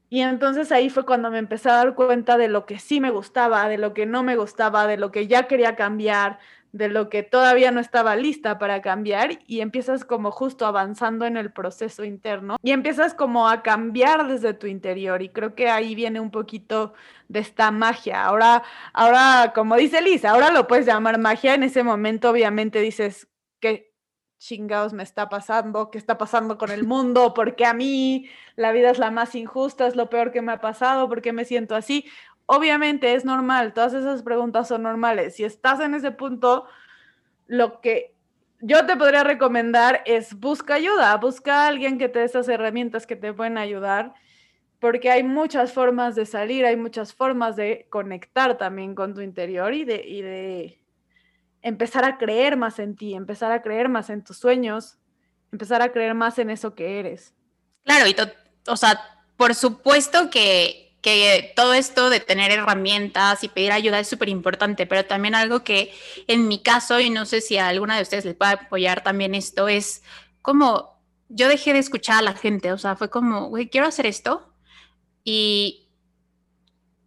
[0.09, 3.11] y entonces ahí fue cuando me empecé a dar cuenta de lo que sí me
[3.11, 6.39] gustaba, de lo que no me gustaba, de lo que ya quería cambiar,
[6.73, 11.37] de lo que todavía no estaba lista para cambiar y empiezas como justo avanzando en
[11.37, 15.95] el proceso interno y empiezas como a cambiar desde tu interior y creo que ahí
[15.95, 16.93] viene un poquito
[17.29, 18.25] de esta magia.
[18.25, 23.29] Ahora, ahora como dice Lisa, ahora lo puedes llamar magia, en ese momento obviamente dices
[23.61, 23.96] que
[24.39, 28.91] chingados me está pasando, qué está pasando con el mundo, porque a mí la vida
[28.91, 32.07] es la más injusta, es lo peor que me ha pasado, porque me siento así.
[32.47, 35.35] Obviamente es normal, todas esas preguntas son normales.
[35.37, 36.67] Si estás en ese punto,
[37.47, 38.15] lo que
[38.61, 43.07] yo te podría recomendar es busca ayuda, busca a alguien que te dé esas herramientas
[43.07, 44.15] que te pueden ayudar,
[44.79, 49.75] porque hay muchas formas de salir, hay muchas formas de conectar también con tu interior
[49.75, 50.81] y de, y de
[51.67, 54.99] empezar a creer más en ti, empezar a creer más en tus sueños,
[55.51, 57.35] empezar a creer más en eso que eres.
[57.85, 58.15] Claro, y
[58.69, 59.01] o sea,
[59.37, 64.87] por supuesto que, que todo esto de tener herramientas y pedir ayuda es súper importante,
[64.87, 65.93] pero también algo que
[66.29, 69.35] en mi caso, y no sé si a alguna de ustedes les puede apoyar también
[69.35, 70.05] esto, es
[70.43, 74.07] como yo dejé de escuchar a la gente, o sea, fue como, güey, quiero hacer
[74.07, 74.53] esto
[75.25, 75.86] y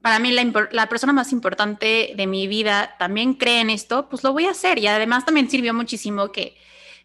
[0.02, 4.32] para mí la, persona más importante de mi vida también cree en esto, pues lo
[4.32, 4.80] voy a hacer.
[4.80, 6.56] Y además también sirvió muchísimo que,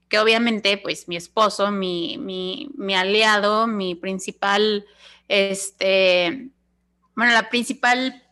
[0.08, 4.86] que obviamente pues mi esposo, mi, mi, mi aliado, mi principal,
[5.26, 6.50] este,
[7.16, 8.22] bueno, la principal,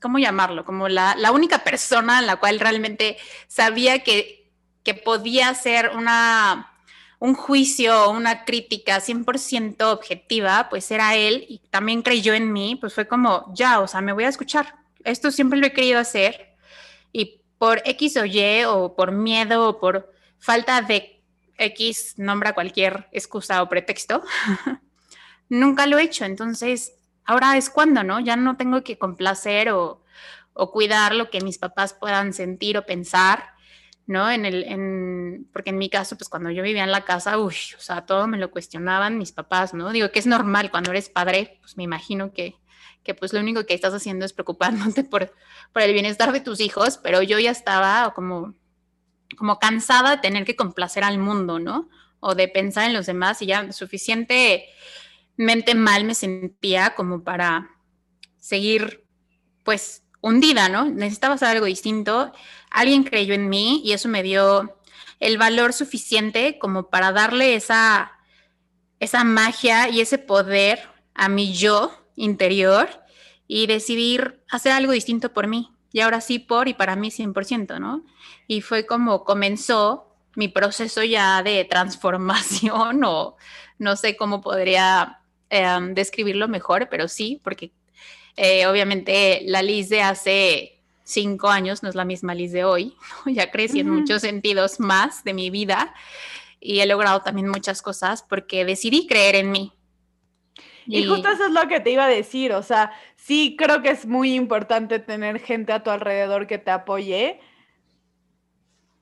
[0.00, 0.64] ¿cómo llamarlo?
[0.64, 3.16] Como la, la única persona en la cual realmente
[3.48, 6.69] sabía que, que podía ser una
[7.20, 12.76] un juicio o una crítica 100% objetiva, pues era él y también creyó en mí,
[12.80, 14.74] pues fue como, ya, o sea, me voy a escuchar.
[15.04, 16.56] Esto siempre lo he querido hacer
[17.12, 21.22] y por X o Y o por miedo o por falta de
[21.58, 24.24] X, nombra cualquier excusa o pretexto,
[25.50, 26.24] nunca lo he hecho.
[26.24, 26.94] Entonces,
[27.26, 28.20] ahora es cuando, ¿no?
[28.20, 30.02] Ya no tengo que complacer o,
[30.54, 33.49] o cuidar lo que mis papás puedan sentir o pensar
[34.10, 34.28] ¿no?
[34.28, 37.54] En el, en, porque en mi caso, pues cuando yo vivía en la casa, uy,
[37.78, 39.92] o sea, todo me lo cuestionaban mis papás, ¿no?
[39.92, 42.56] Digo que es normal cuando eres padre, pues me imagino que,
[43.04, 45.32] que pues lo único que estás haciendo es preocupándote por,
[45.72, 48.56] por el bienestar de tus hijos, pero yo ya estaba como,
[49.38, 51.88] como cansada de tener que complacer al mundo, ¿no?
[52.18, 54.66] O de pensar en los demás y ya suficientemente
[55.76, 57.70] mal me sentía como para
[58.38, 59.06] seguir,
[59.62, 60.84] pues, hundida, ¿no?
[60.84, 62.32] Necesitaba hacer algo distinto.
[62.70, 64.76] Alguien creyó en mí y eso me dio
[65.18, 68.12] el valor suficiente como para darle esa,
[68.98, 70.80] esa magia y ese poder
[71.14, 72.88] a mi yo interior
[73.46, 75.70] y decidir hacer algo distinto por mí.
[75.92, 78.04] Y ahora sí por y para mí 100%, ¿no?
[78.46, 83.36] Y fue como comenzó mi proceso ya de transformación o
[83.78, 87.72] no sé cómo podría em, describirlo mejor, pero sí, porque
[88.42, 92.96] eh, obviamente la Liz de hace cinco años no es la misma Liz de hoy,
[93.26, 95.94] ya crecí en muchos sentidos más de mi vida
[96.58, 99.74] y he logrado también muchas cosas porque decidí creer en mí.
[100.86, 103.90] Y, justo eso es lo que te iba a decir, o sea, sí creo que
[103.90, 107.40] es muy importante tener gente a tu alrededor que te apoye,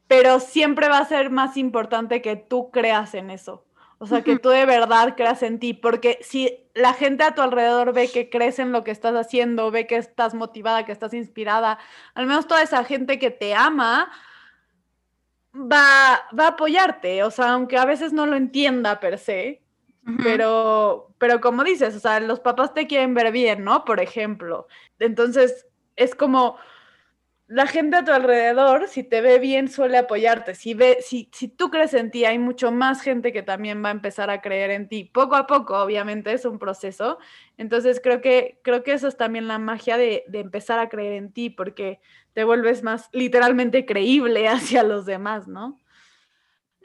[0.09, 3.64] pero siempre va a ser más importante que tú creas en eso.
[4.01, 7.43] O sea, que tú de verdad creas en ti, porque si la gente a tu
[7.43, 11.15] alrededor ve que crees en lo que estás haciendo, ve que estás motivada, que estás
[11.15, 11.79] inspirada,
[12.15, 14.11] al menos toda esa gente que te ama
[15.53, 19.63] va, va a apoyarte, o sea, aunque a veces no lo entienda per se,
[20.23, 23.85] pero, pero como dices, o sea, los papás te quieren ver bien, ¿no?
[23.85, 24.67] Por ejemplo.
[24.99, 26.57] Entonces, es como
[27.49, 30.55] la gente a tu alrededor, si te ve bien, suele apoyarte.
[30.55, 33.89] Si, ve, si, si tú crees en ti, hay mucho más gente que también va
[33.89, 35.05] a empezar a creer en ti.
[35.05, 37.19] Poco a poco, obviamente, es un proceso.
[37.57, 41.15] Entonces, creo que, creo que eso es también la magia de, de empezar a creer
[41.15, 42.01] en ti, porque
[42.35, 45.81] te vuelves más literalmente creíble hacia los demás, ¿no?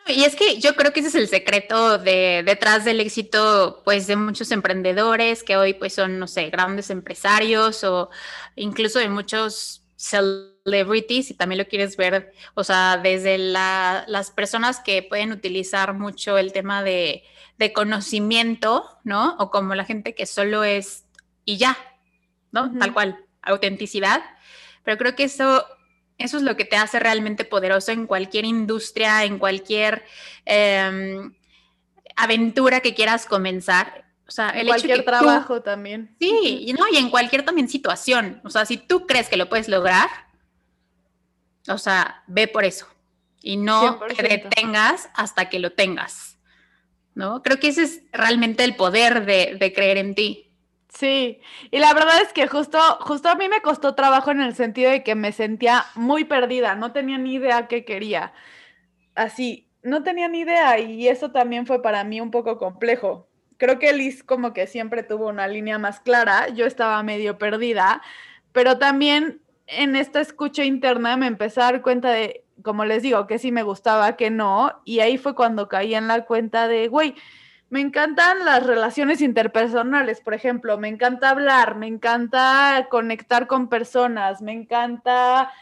[0.08, 4.08] Y es que yo creo que ese es el secreto de, detrás del éxito, pues,
[4.08, 8.10] de muchos emprendedores que hoy, pues, son, no sé, grandes empresarios o
[8.56, 15.02] incluso de muchos celebrities, si también lo quieres ver, o sea, desde las personas que
[15.02, 17.24] pueden utilizar mucho el tema de,
[17.74, 19.38] conocimiento, ¿no?
[19.40, 21.06] O como la gente que solo es
[21.46, 21.78] y ya,
[22.52, 22.78] ¿no?
[22.78, 24.22] Tal cual, autenticidad.
[24.84, 25.66] Pero creo que eso
[26.18, 30.04] eso es lo que te hace realmente poderoso en cualquier industria, en cualquier
[30.46, 31.34] em,
[32.16, 34.06] aventura que quieras comenzar.
[34.34, 36.16] Sea, el cualquier trabajo también.
[36.20, 38.42] Sí, y, no, y en cualquier también situación.
[38.44, 40.10] O sea, si tú crees que lo puedes lograr,
[41.68, 42.88] o sea, ve por eso.
[43.44, 46.40] Y no te detengas hasta que lo tengas.
[47.14, 47.44] ¿No?
[47.44, 50.52] Creo que ese es realmente el poder de, de creer en ti.
[50.90, 54.56] Sí, y la verdad es que justo, justo a mí me costó trabajo en el
[54.56, 58.34] sentido de que me sentía muy perdida, no tenía ni idea qué quería.
[59.14, 63.30] Así, no tenía ni idea y eso también fue para mí un poco complejo.
[63.64, 68.02] Creo que Liz como que siempre tuvo una línea más clara, yo estaba medio perdida,
[68.52, 73.26] pero también en esta escucha interna me empecé a dar cuenta de, como les digo,
[73.26, 76.90] que sí me gustaba, que no, y ahí fue cuando caí en la cuenta de,
[76.90, 77.16] güey,
[77.70, 84.42] me encantan las relaciones interpersonales, por ejemplo, me encanta hablar, me encanta conectar con personas,
[84.42, 85.54] me encanta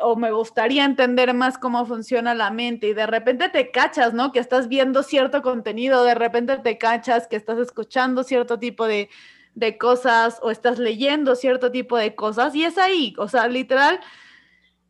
[0.00, 4.32] o me gustaría entender más cómo funciona la mente y de repente te cachas, ¿no?
[4.32, 9.08] Que estás viendo cierto contenido, de repente te cachas que estás escuchando cierto tipo de,
[9.54, 14.00] de cosas o estás leyendo cierto tipo de cosas y es ahí, o sea, literal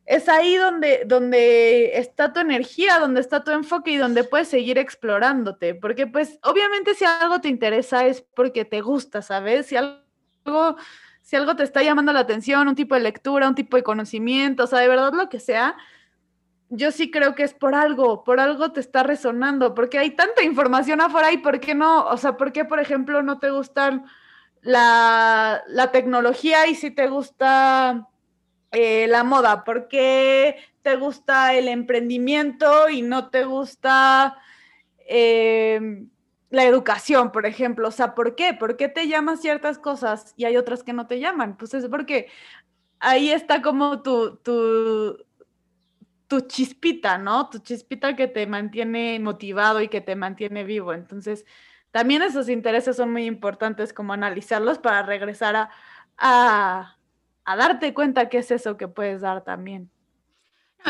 [0.09, 4.79] es ahí donde, donde está tu energía, donde está tu enfoque y donde puedes seguir
[4.79, 5.75] explorándote.
[5.75, 9.67] Porque pues obviamente si algo te interesa es porque te gusta, ¿sabes?
[9.67, 10.77] Si algo,
[11.29, 14.63] si algo te está llamando la atención, un tipo de lectura, un tipo de conocimiento,
[14.63, 15.77] o sea, de verdad lo que sea,
[16.69, 20.41] yo sí creo que es por algo, por algo te está resonando, porque hay tanta
[20.41, 24.05] información afuera y por qué no, o sea, ¿por qué, por ejemplo, no te gusta
[24.61, 28.07] la, la tecnología y si te gusta
[28.71, 29.63] eh, la moda?
[29.63, 34.35] ¿Por qué te gusta el emprendimiento y no te gusta
[35.07, 36.09] em,
[36.49, 37.87] la educación, por ejemplo?
[37.87, 38.53] O sea, ¿por qué?
[38.53, 41.57] ¿Por qué te llaman ciertas cosas y hay otras que no te llaman?
[41.57, 42.27] Pues es porque
[42.99, 45.25] ahí está como tu, tu,
[46.27, 47.49] tu chispita, ¿no?
[47.49, 50.93] Tu chispita que te mantiene motivado y que te mantiene vivo.
[50.93, 51.45] Entonces,
[51.91, 55.69] también esos intereses son muy importantes como analizarlos para regresar
[56.17, 56.95] a
[57.49, 59.89] a darte cuenta que es eso que puedes dar también.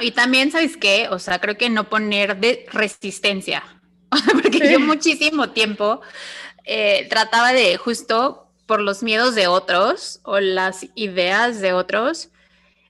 [0.01, 1.07] y también, ¿sabes qué?
[1.09, 3.63] O sea, creo que no poner de resistencia,
[4.41, 6.01] porque yo muchísimo tiempo
[6.65, 12.29] eh, trataba de justo por los miedos de otros o las ideas de otros.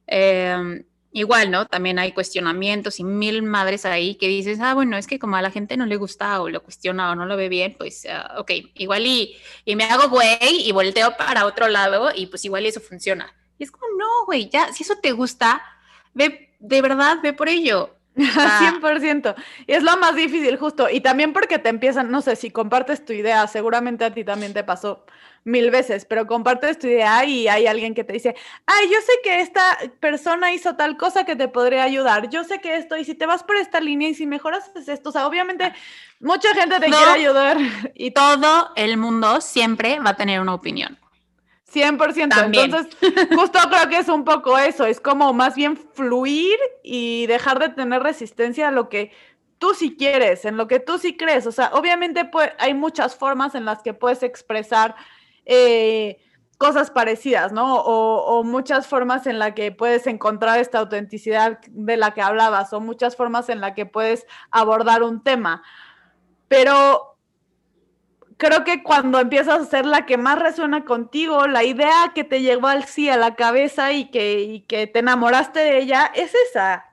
[0.07, 1.65] Em, igual, ¿no?
[1.65, 5.41] También hay cuestionamientos y mil madres ahí que dices, ah, bueno, es que como a
[5.41, 8.39] la gente no le gusta o lo cuestiona o no lo ve bien, pues, uh,
[8.39, 12.65] ok, igual y, y me hago güey y volteo para otro lado y pues igual
[12.65, 13.33] eso funciona.
[13.57, 15.61] Y es como, no, güey, ya, si eso te gusta,
[16.13, 17.95] ve, de verdad, ve por ello.
[18.15, 19.35] 100%.
[19.67, 20.89] Y es lo más difícil, justo.
[20.89, 24.53] Y también porque te empiezan, no sé, si compartes tu idea, seguramente a ti también
[24.53, 25.05] te pasó
[25.43, 29.13] mil veces, pero compartes tu idea y hay alguien que te dice, ay, yo sé
[29.23, 33.05] que esta persona hizo tal cosa que te podría ayudar, yo sé que esto, y
[33.05, 35.73] si te vas por esta línea y si mejoras es esto, o sea, obviamente
[36.19, 37.57] mucha gente te quiere ayudar.
[37.95, 40.97] Y todo el mundo siempre va a tener una opinión.
[41.73, 42.51] 100%.
[42.53, 42.97] Entonces,
[43.35, 47.69] justo creo que es un poco eso, es como más bien fluir y dejar de
[47.69, 49.11] tener resistencia a lo que
[49.59, 51.45] tú sí quieres, en lo que tú sí crees.
[51.45, 54.95] O sea, obviamente pues, hay muchas formas en las que puedes expresar
[55.45, 56.17] eh,
[56.57, 57.75] cosas parecidas, ¿no?
[57.75, 62.73] O, o, muchas formas en las que puedes encontrar esta autenticidad de la que hablabas,
[62.73, 65.63] o muchas formas en las que puedes abordar un tema.
[66.47, 67.08] Pero
[68.39, 72.41] creo que cuando empiezas a ser la que más resuena contigo, la idea que te
[72.41, 76.85] llegó al sí a la cabeza y que, que te enamoraste de ella, es esa.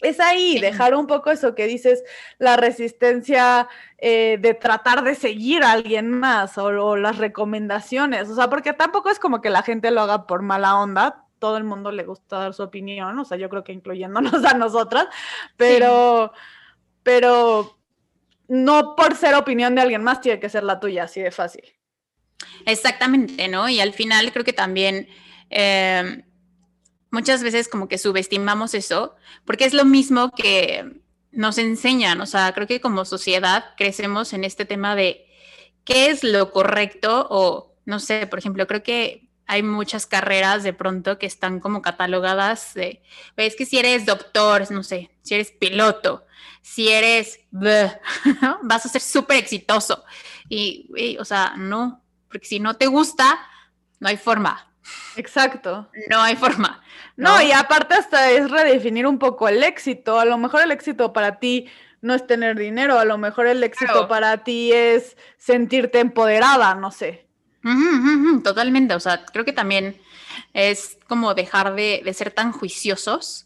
[0.00, 2.02] Es ahí, dejar un poco eso que dices,
[2.38, 3.68] la resistencia
[3.98, 8.28] eh, de tratar de seguir a alguien más o, las recomendaciones.
[8.28, 11.24] O sea, porque tampoco es como que la gente lo haga por mala onda.
[11.38, 14.54] Todo el mundo le gusta dar su opinión, o sea, yo creo que incluyéndonos a
[14.54, 15.06] nosotras,
[15.56, 16.32] pero,
[17.04, 17.78] pero
[18.48, 21.64] no por ser opinión de alguien más tiene que ser la tuya, así de fácil.
[22.66, 23.68] Exactamente, ¿no?
[23.68, 25.08] Y al final creo que también
[25.50, 26.24] eh,
[27.10, 29.14] muchas veces como que subestimamos eso,
[29.44, 34.44] porque es lo mismo que nos enseñan, o sea, creo que como sociedad crecemos en
[34.44, 35.26] este tema de
[35.84, 40.72] qué es lo correcto o, no sé, por ejemplo, creo que hay muchas carreras de
[40.72, 43.02] pronto que están como catalogadas de,
[43.36, 46.24] es que si eres doctor, no sé, si eres piloto,
[46.64, 50.02] si eres, vas a ser súper exitoso.
[50.48, 53.38] Y, o sea, no, porque si no te gusta,
[54.00, 54.72] no hay forma.
[55.14, 55.90] Exacto.
[56.08, 56.82] No hay forma.
[57.16, 57.40] ¿no?
[57.42, 60.18] y aparte hasta es redefinir un poco el éxito.
[60.18, 61.68] A lo mejor el éxito para ti
[62.00, 66.90] no es tener dinero, a lo mejor el éxito para ti es sentirte empoderada, no
[66.90, 67.26] sé.
[68.42, 70.00] totalmente, o sea, creo que también
[70.54, 73.44] es como dejar de, ser tan juiciosos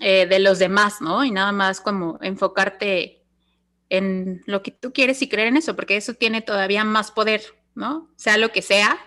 [0.00, 1.24] eh, de los demás, ¿no?
[1.24, 3.24] Y nada más como enfocarte
[3.88, 7.42] en lo que tú quieres y creer en eso, porque eso tiene todavía más poder,
[7.74, 8.08] ¿no?
[8.16, 8.98] Sea lo que sea,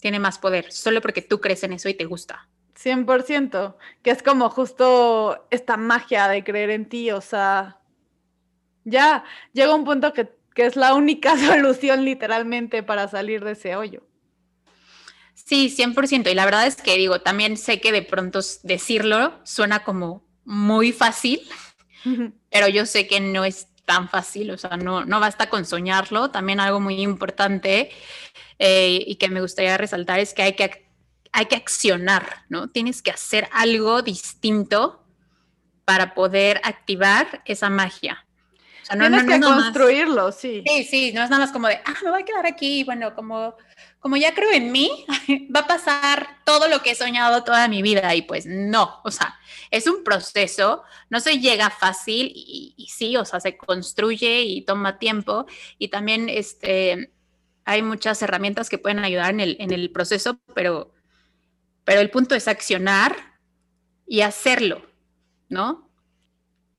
[0.00, 2.48] tiene más poder, solo porque tú crees en eso y te gusta.
[2.82, 7.78] 100%, que es como justo esta magia de creer en ti, o sea,
[8.84, 13.76] ya llega un punto que, que es la única solución literalmente para salir de ese
[13.76, 14.02] hoyo.
[15.34, 16.30] Sí, 100%.
[16.30, 20.90] Y la verdad es que digo, también sé que de pronto decirlo suena como muy
[20.90, 21.40] fácil,
[22.50, 26.30] pero yo sé que no es tan fácil, o sea, no, no basta con soñarlo.
[26.32, 27.90] También algo muy importante
[28.58, 30.88] eh, y que me gustaría resaltar es que hay que,
[31.30, 32.68] hay que accionar, ¿no?
[32.68, 35.04] Tienes que hacer algo distinto
[35.84, 38.26] para poder activar esa magia.
[38.90, 40.64] Sea, no, Tienes que construirlo, sí.
[40.66, 43.14] Sí, sí, no es nada más como de, ah, me voy a quedar aquí, bueno,
[43.14, 43.54] como,
[44.00, 44.90] como ya creo en mí,
[45.54, 49.10] va a pasar todo lo que he soñado toda mi vida y pues no, o
[49.10, 49.38] sea,
[49.70, 54.98] es un proceso, no se llega fácil y, sí, o sea, se construye y toma
[54.98, 55.46] tiempo
[55.78, 57.12] y también este,
[57.64, 60.92] hay muchas herramientas que pueden ayudar en el, en el proceso, pero,
[61.84, 63.38] pero el punto es accionar
[64.04, 64.82] y hacerlo,
[65.48, 65.89] ¿no?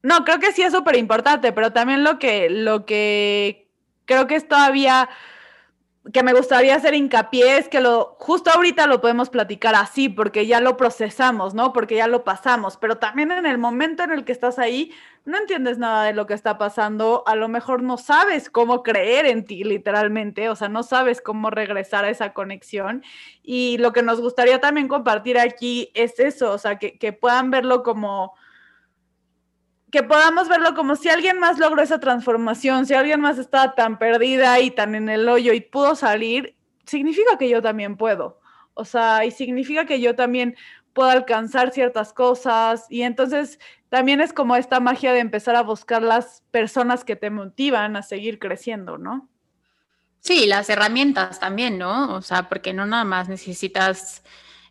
[0.04, 3.70] No, creo que sí es súper importante, pero también lo que, lo que
[4.06, 5.10] creo que es todavía
[6.12, 10.48] que me gustaría hacer hincapié es que lo justo ahorita lo podemos platicar así porque
[10.48, 11.74] ya lo procesamos, ¿no?
[11.74, 14.92] Porque ya lo pasamos, pero también en el momento en el que estás ahí
[15.26, 19.28] no entiendes nada de lo que está pasando, a lo mejor no sabes cómo creer
[19.28, 23.04] en ti literalmente, o sea, no sabes cómo regresar a esa conexión
[23.44, 27.52] y lo que nos gustaría también compartir aquí es eso, o sea, que, que puedan
[27.52, 28.34] verlo como
[29.92, 34.00] que podamos verlo como si alguien más logró esa transformación, si alguien más estaba tan
[34.00, 38.40] perdida y tan en el hoyo y pudo salir, significa que yo también puedo.
[38.74, 40.56] O sea, y significa que yo también
[40.94, 46.02] puedo alcanzar ciertas cosas y entonces también es como esta magia de empezar a buscar
[46.02, 49.28] las personas que te motivan a seguir creciendo, ¿no?
[50.22, 52.16] Sí, las herramientas también, ¿no?
[52.16, 54.24] O sea, porque no nada más necesitas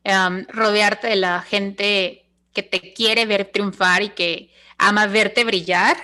[0.04, 4.50] em, rodearte de la gente que te quiere ver triunfar y que
[4.80, 5.96] ama verte brillar,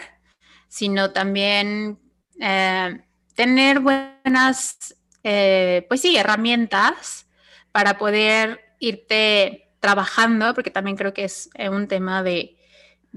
[0.69, 1.99] sino también
[2.41, 3.01] eh,
[3.35, 7.27] tener buenas, eh, pues sí, herramientas
[7.73, 12.53] para poder irte trabajando, porque también creo que es eh, un tema de,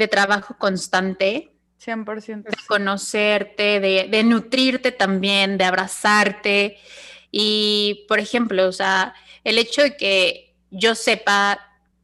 [0.10, 1.51] trabajo constante.
[1.86, 2.43] 100%.
[2.43, 6.78] De conocerte, de, de, nutrirte también, de abrazarte.
[7.32, 11.60] Y, por ejemplo, o sea, el hecho de que yo sepa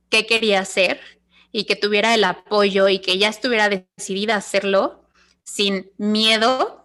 [0.09, 1.14] qué quería hacer
[1.57, 5.05] y que tuviera el apoyo y que ya estuviera decidida a hacerlo
[5.45, 6.83] sin miedo,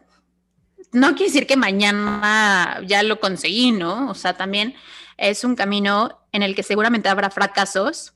[0.93, 4.09] no quiere decir que mañana ya lo conseguí, ¿no?
[4.09, 4.77] O sea, también
[5.17, 8.13] es un camino en el que seguramente habrá fracasos,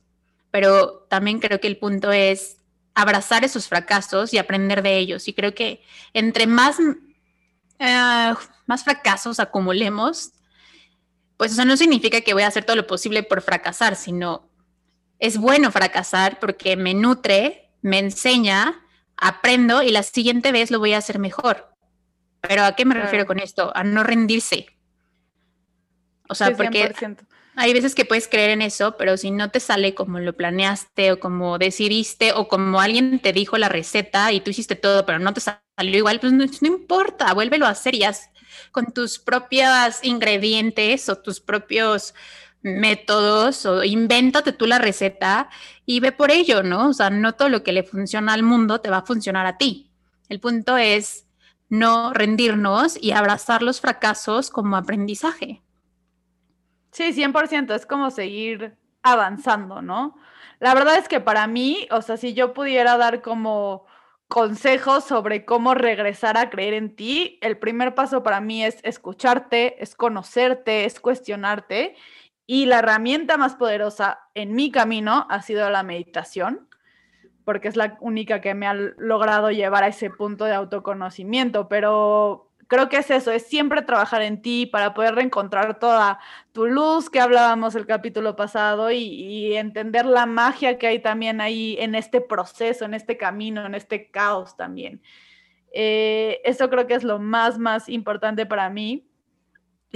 [0.49, 2.55] pero también creo que el punto es
[2.93, 5.27] abrazar esos fracasos y aprender de ellos.
[5.27, 5.83] Y creo que
[6.13, 6.77] entre más,
[7.79, 8.33] eh,
[8.65, 10.31] más fracasos acumulemos,
[11.35, 14.44] pues eso no significa que voy a hacer todo lo posible por fracasar, sino
[15.19, 18.81] es bueno fracasar porque me nutre, me enseña,
[19.17, 21.73] aprendo y la siguiente vez lo voy a hacer mejor.
[22.41, 23.71] Pero ¿a qué me refiero con esto?
[23.75, 24.67] A no rendirse.
[26.27, 26.93] O sea, porque
[27.55, 31.13] hay veces que puedes creer en eso, pero si no te sale como lo planeaste
[31.13, 35.19] o como decidiste o como alguien te dijo la receta y tú hiciste todo, pero
[35.19, 38.29] no te salió igual, pues no, no importa, vuélvelo a hacer y haz
[38.71, 42.13] con tus propios ingredientes o tus propios
[42.65, 45.49] métodos o invéntate tú la receta
[45.85, 46.89] y ve por ello, ¿no?
[46.89, 49.57] O sea, no todo lo que le funciona al mundo te va a funcionar a
[49.57, 49.91] ti.
[50.29, 51.27] El punto es
[51.69, 55.61] no rendirnos y abrazar los fracasos como aprendizaje.
[56.91, 60.15] Sí, 100%, es como seguir avanzando, ¿no?
[60.59, 63.85] La verdad es que para mí, o sea, si yo pudiera dar como
[64.27, 69.83] consejos sobre cómo regresar a creer en ti, el primer paso para mí es escucharte,
[69.83, 71.95] es conocerte, es cuestionarte
[72.47, 76.67] Y la herramienta más poderosa en mi camino ha sido la meditación,
[77.43, 82.51] porque es la única que me ha logrado llevar a ese punto de autoconocimiento, pero
[82.67, 86.19] creo que es eso, es siempre trabajar en ti para poder reencontrar toda
[86.51, 91.77] tu luz que hablábamos el capítulo pasado y, entender la magia que hay también ahí
[91.79, 95.01] en este proceso, en este camino, en este caos también.
[95.73, 99.07] Eh, eso creo que es lo más, más importante para mí.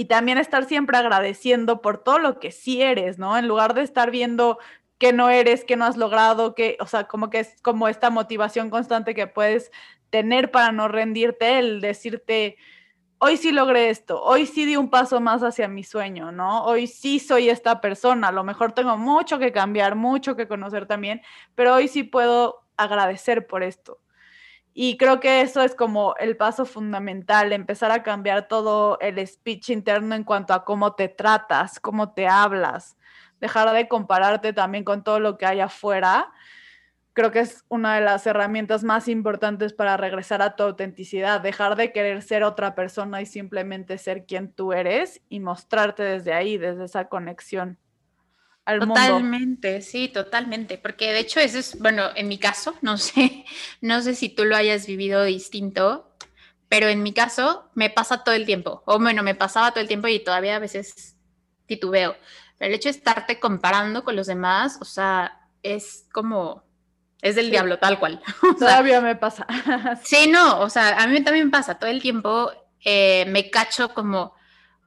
[0.00, 3.36] Y también estar siempre agradeciendo por todo lo que sí eres, ¿no?
[3.36, 4.58] En lugar de estar viendo
[4.96, 8.08] que no eres, que no has logrado, que, o sea, como que es como esta
[8.08, 9.70] motivación constante que puedes
[10.08, 12.56] tener para no rendirte, el decirte,
[13.18, 16.64] hoy sí logré esto, hoy sí di un paso más hacia mi sueño, ¿no?
[16.64, 20.86] Hoy sí soy esta persona, a lo mejor tengo mucho que cambiar, mucho que conocer
[20.86, 21.20] también,
[21.54, 24.00] pero hoy sí puedo agradecer por esto.
[24.72, 29.70] Y creo que eso es como el paso fundamental, empezar a cambiar todo el speech
[29.70, 32.96] interno en cuanto a cómo te tratas, cómo te hablas,
[33.40, 36.30] dejar de compararte también con todo lo que hay afuera.
[37.14, 41.74] Creo que es una de las herramientas más importantes para regresar a tu autenticidad, dejar
[41.74, 46.56] de querer ser otra persona y simplemente ser quien tú eres y mostrarte desde ahí,
[46.56, 47.78] desde esa conexión
[48.70, 53.44] al totalmente, sí, totalmente, porque de hecho ese es, bueno, en mi caso, no sé,
[53.80, 56.10] no sé si tú lo hayas vivido distinto,
[56.68, 59.88] pero en mi caso me pasa todo el tiempo, o bueno, me pasaba todo el
[59.88, 61.16] tiempo y todavía a veces
[61.66, 62.16] titubeo,
[62.58, 66.64] pero el hecho de estarte comparando con los demás, o sea, es como
[67.22, 68.20] es del diablo, tal cual.
[68.58, 69.46] Todavía me pasa.
[70.04, 71.78] sí, no, o sea, a mí también me pasa.
[71.78, 72.50] Todo el tiempo
[72.84, 74.34] eh, me cacho como,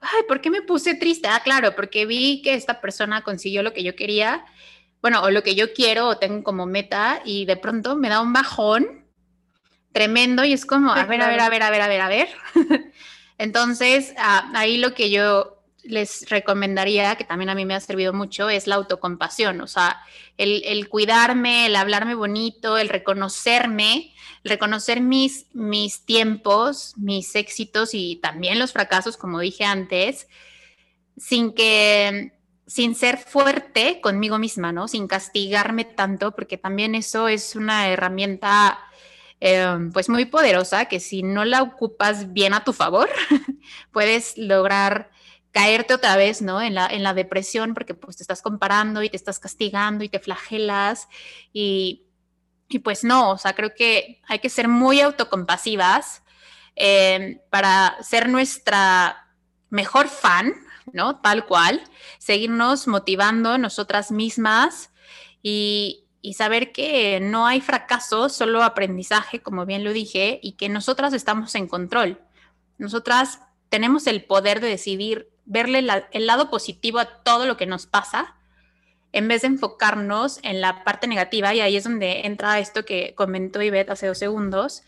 [0.03, 1.27] ay, ¿por qué me puse triste?
[1.27, 4.45] Ah, claro, porque vi que esta persona consiguió lo que yo quería,
[5.01, 8.21] bueno, o lo que yo quiero o tengo como meta y de pronto me da
[8.21, 9.05] un bajón
[9.91, 12.07] tremendo y es como, a ver, a ver, a ver, a ver, a ver, a
[12.07, 12.29] ver.
[13.37, 18.13] Entonces, ah, ahí lo que yo les recomendaría, que también a mí me ha servido
[18.13, 20.01] mucho, es la autocompasión, o sea,
[20.37, 24.13] el, cuidarme, el hablarme bonito, el reconocerme,
[24.43, 30.27] reconocer mis, mis tiempos, mis éxitos y también los fracasos, como dije antes,
[31.17, 32.33] sin que,
[32.65, 34.87] sin ser fuerte conmigo misma, ¿no?
[34.87, 38.79] Sin castigarme tanto, porque también eso es una herramienta
[39.45, 43.09] eh, pues muy poderosa que si no la ocupas bien a tu favor,
[43.91, 45.11] puedes lograr
[45.53, 46.61] caerte otra vez, ¿no?
[46.61, 50.09] En la, en la depresión, porque pues te estás comparando y te estás castigando y
[50.09, 51.07] te flagelas
[51.53, 52.07] y,
[52.67, 56.23] y pues no, o sea, creo que hay que ser muy autocompasivas
[56.75, 59.29] eh, para ser nuestra
[59.69, 60.53] mejor fan,
[60.91, 61.21] ¿no?
[61.21, 61.83] Tal cual,
[62.17, 64.89] seguirnos motivando nosotras mismas
[65.43, 70.67] y, y saber que no hay fracaso, solo aprendizaje, como bien lo dije, y que
[70.67, 72.19] nosotras estamos en control.
[72.79, 73.39] Nosotras
[73.69, 78.35] tenemos el poder de decidir verle el lado positivo a todo lo que nos pasa,
[79.11, 83.13] en vez de enfocarnos en la parte negativa, y ahí es donde entra esto que
[83.15, 84.83] comentó Ivette hace dos segundos,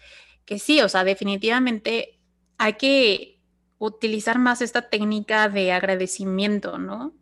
[0.45, 2.19] que sí, o sea, definitivamente
[2.57, 3.39] hay que
[3.77, 7.13] utilizar más esta técnica de agradecimiento, ¿no?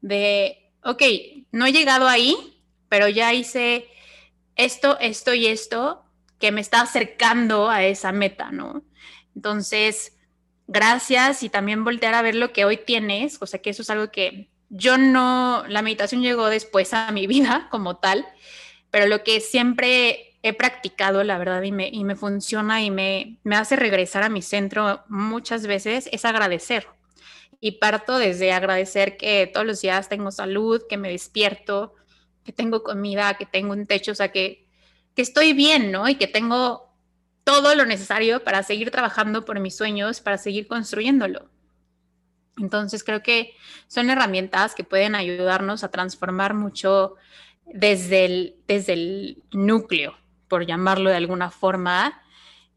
[0.00, 1.02] De, ok,
[1.50, 2.36] no he llegado ahí,
[2.88, 3.88] pero ya hice
[4.54, 6.04] esto, esto y esto
[6.38, 8.84] que me está acercando a esa meta, ¿no?
[9.34, 10.16] Entonces,
[10.66, 13.90] gracias y también voltear a ver lo que hoy tienes, o sea que eso es
[13.90, 18.26] algo que yo no, la meditación llegó después a mi vida como tal,
[18.90, 23.38] pero lo que siempre he practicado, la verdad, y me, y me funciona y me,
[23.44, 26.86] me hace regresar a mi centro muchas veces, es agradecer.
[27.60, 31.94] Y parto desde agradecer que todos los días tengo salud, que me despierto,
[32.44, 34.66] que tengo comida, que tengo un techo, o sea, que,
[35.16, 36.06] que estoy bien, ¿no?
[36.10, 36.83] Y que tengo
[37.44, 41.50] todo lo necesario para seguir trabajando por mis sueños, para seguir construyéndolo.
[42.56, 43.54] Entonces creo que
[43.86, 47.16] son herramientas que pueden ayudarnos a transformar mucho
[47.66, 50.16] desde el, desde el núcleo,
[50.48, 52.22] por llamarlo de alguna forma,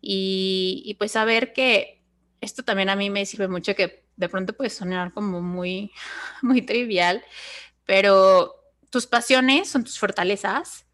[0.01, 2.01] y, y pues saber que
[2.41, 5.91] esto también a mí me sirve mucho, que de pronto puede sonar como muy,
[6.41, 7.23] muy trivial,
[7.85, 8.55] pero
[8.89, 10.85] tus pasiones son tus fortalezas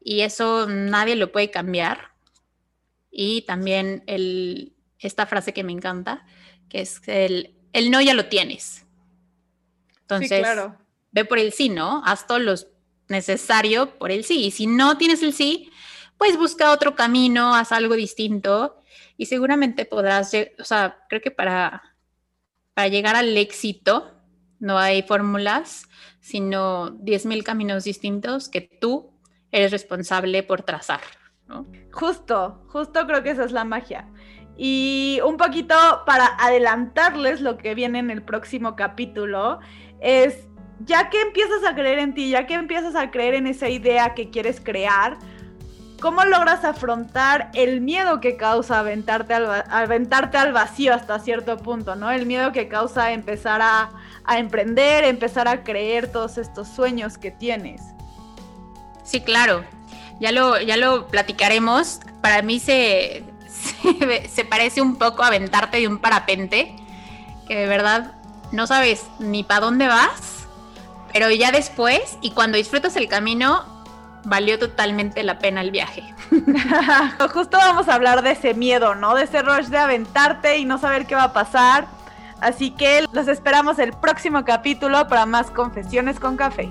[0.00, 2.13] y eso nadie lo puede cambiar
[3.16, 6.26] y también el, esta frase que me encanta,
[6.68, 8.84] que es el, el no ya lo tienes.
[10.00, 10.44] Entonces,
[11.12, 12.02] ve por el sí, ¿no?
[12.04, 12.54] Haz todo lo
[13.08, 14.46] necesario por el sí.
[14.46, 15.70] Y si no tienes el sí,
[16.18, 18.82] pues busca otro camino, haz algo distinto
[19.16, 21.82] y seguramente podrás, o sea, creo que para,
[22.74, 24.12] para llegar al éxito
[24.58, 25.84] no hay fórmulas,
[26.20, 29.12] sino 10.000 caminos distintos que tú
[29.52, 31.00] eres responsable por trazar.
[31.92, 34.08] Justo, justo creo que esa es la magia.
[34.56, 35.74] Y un poquito
[36.06, 39.60] para adelantarles lo que viene en el próximo capítulo,
[40.00, 40.48] es
[40.80, 44.14] ya que empiezas a creer en ti, ya que empiezas a creer en esa idea
[44.14, 45.18] que quieres crear,
[46.00, 51.96] ¿cómo logras afrontar el miedo que causa aventarte al, aventarte al vacío hasta cierto punto,
[51.96, 52.10] ¿no?
[52.10, 53.90] El miedo que causa empezar a,
[54.36, 57.82] emprender, empezar a creer todos estos sueños que tienes.
[59.02, 59.64] Sí, claro.
[60.20, 62.00] Ya lo, ya lo platicaremos.
[62.20, 63.24] Para mí se,
[64.28, 66.74] se, parece un poco a aventarte de un parapente,
[67.46, 68.12] que de verdad
[68.52, 70.46] no sabes ni para dónde vas,
[71.12, 73.64] pero ya después y cuando disfrutas el camino,
[74.24, 76.02] valió totalmente la pena el viaje.
[77.32, 79.14] Justo vamos a hablar de ese miedo, ¿no?
[79.14, 81.86] De ese rush de aventarte y no saber qué va a pasar.
[82.40, 86.70] Así que los esperamos el próximo capítulo para más confesiones con café.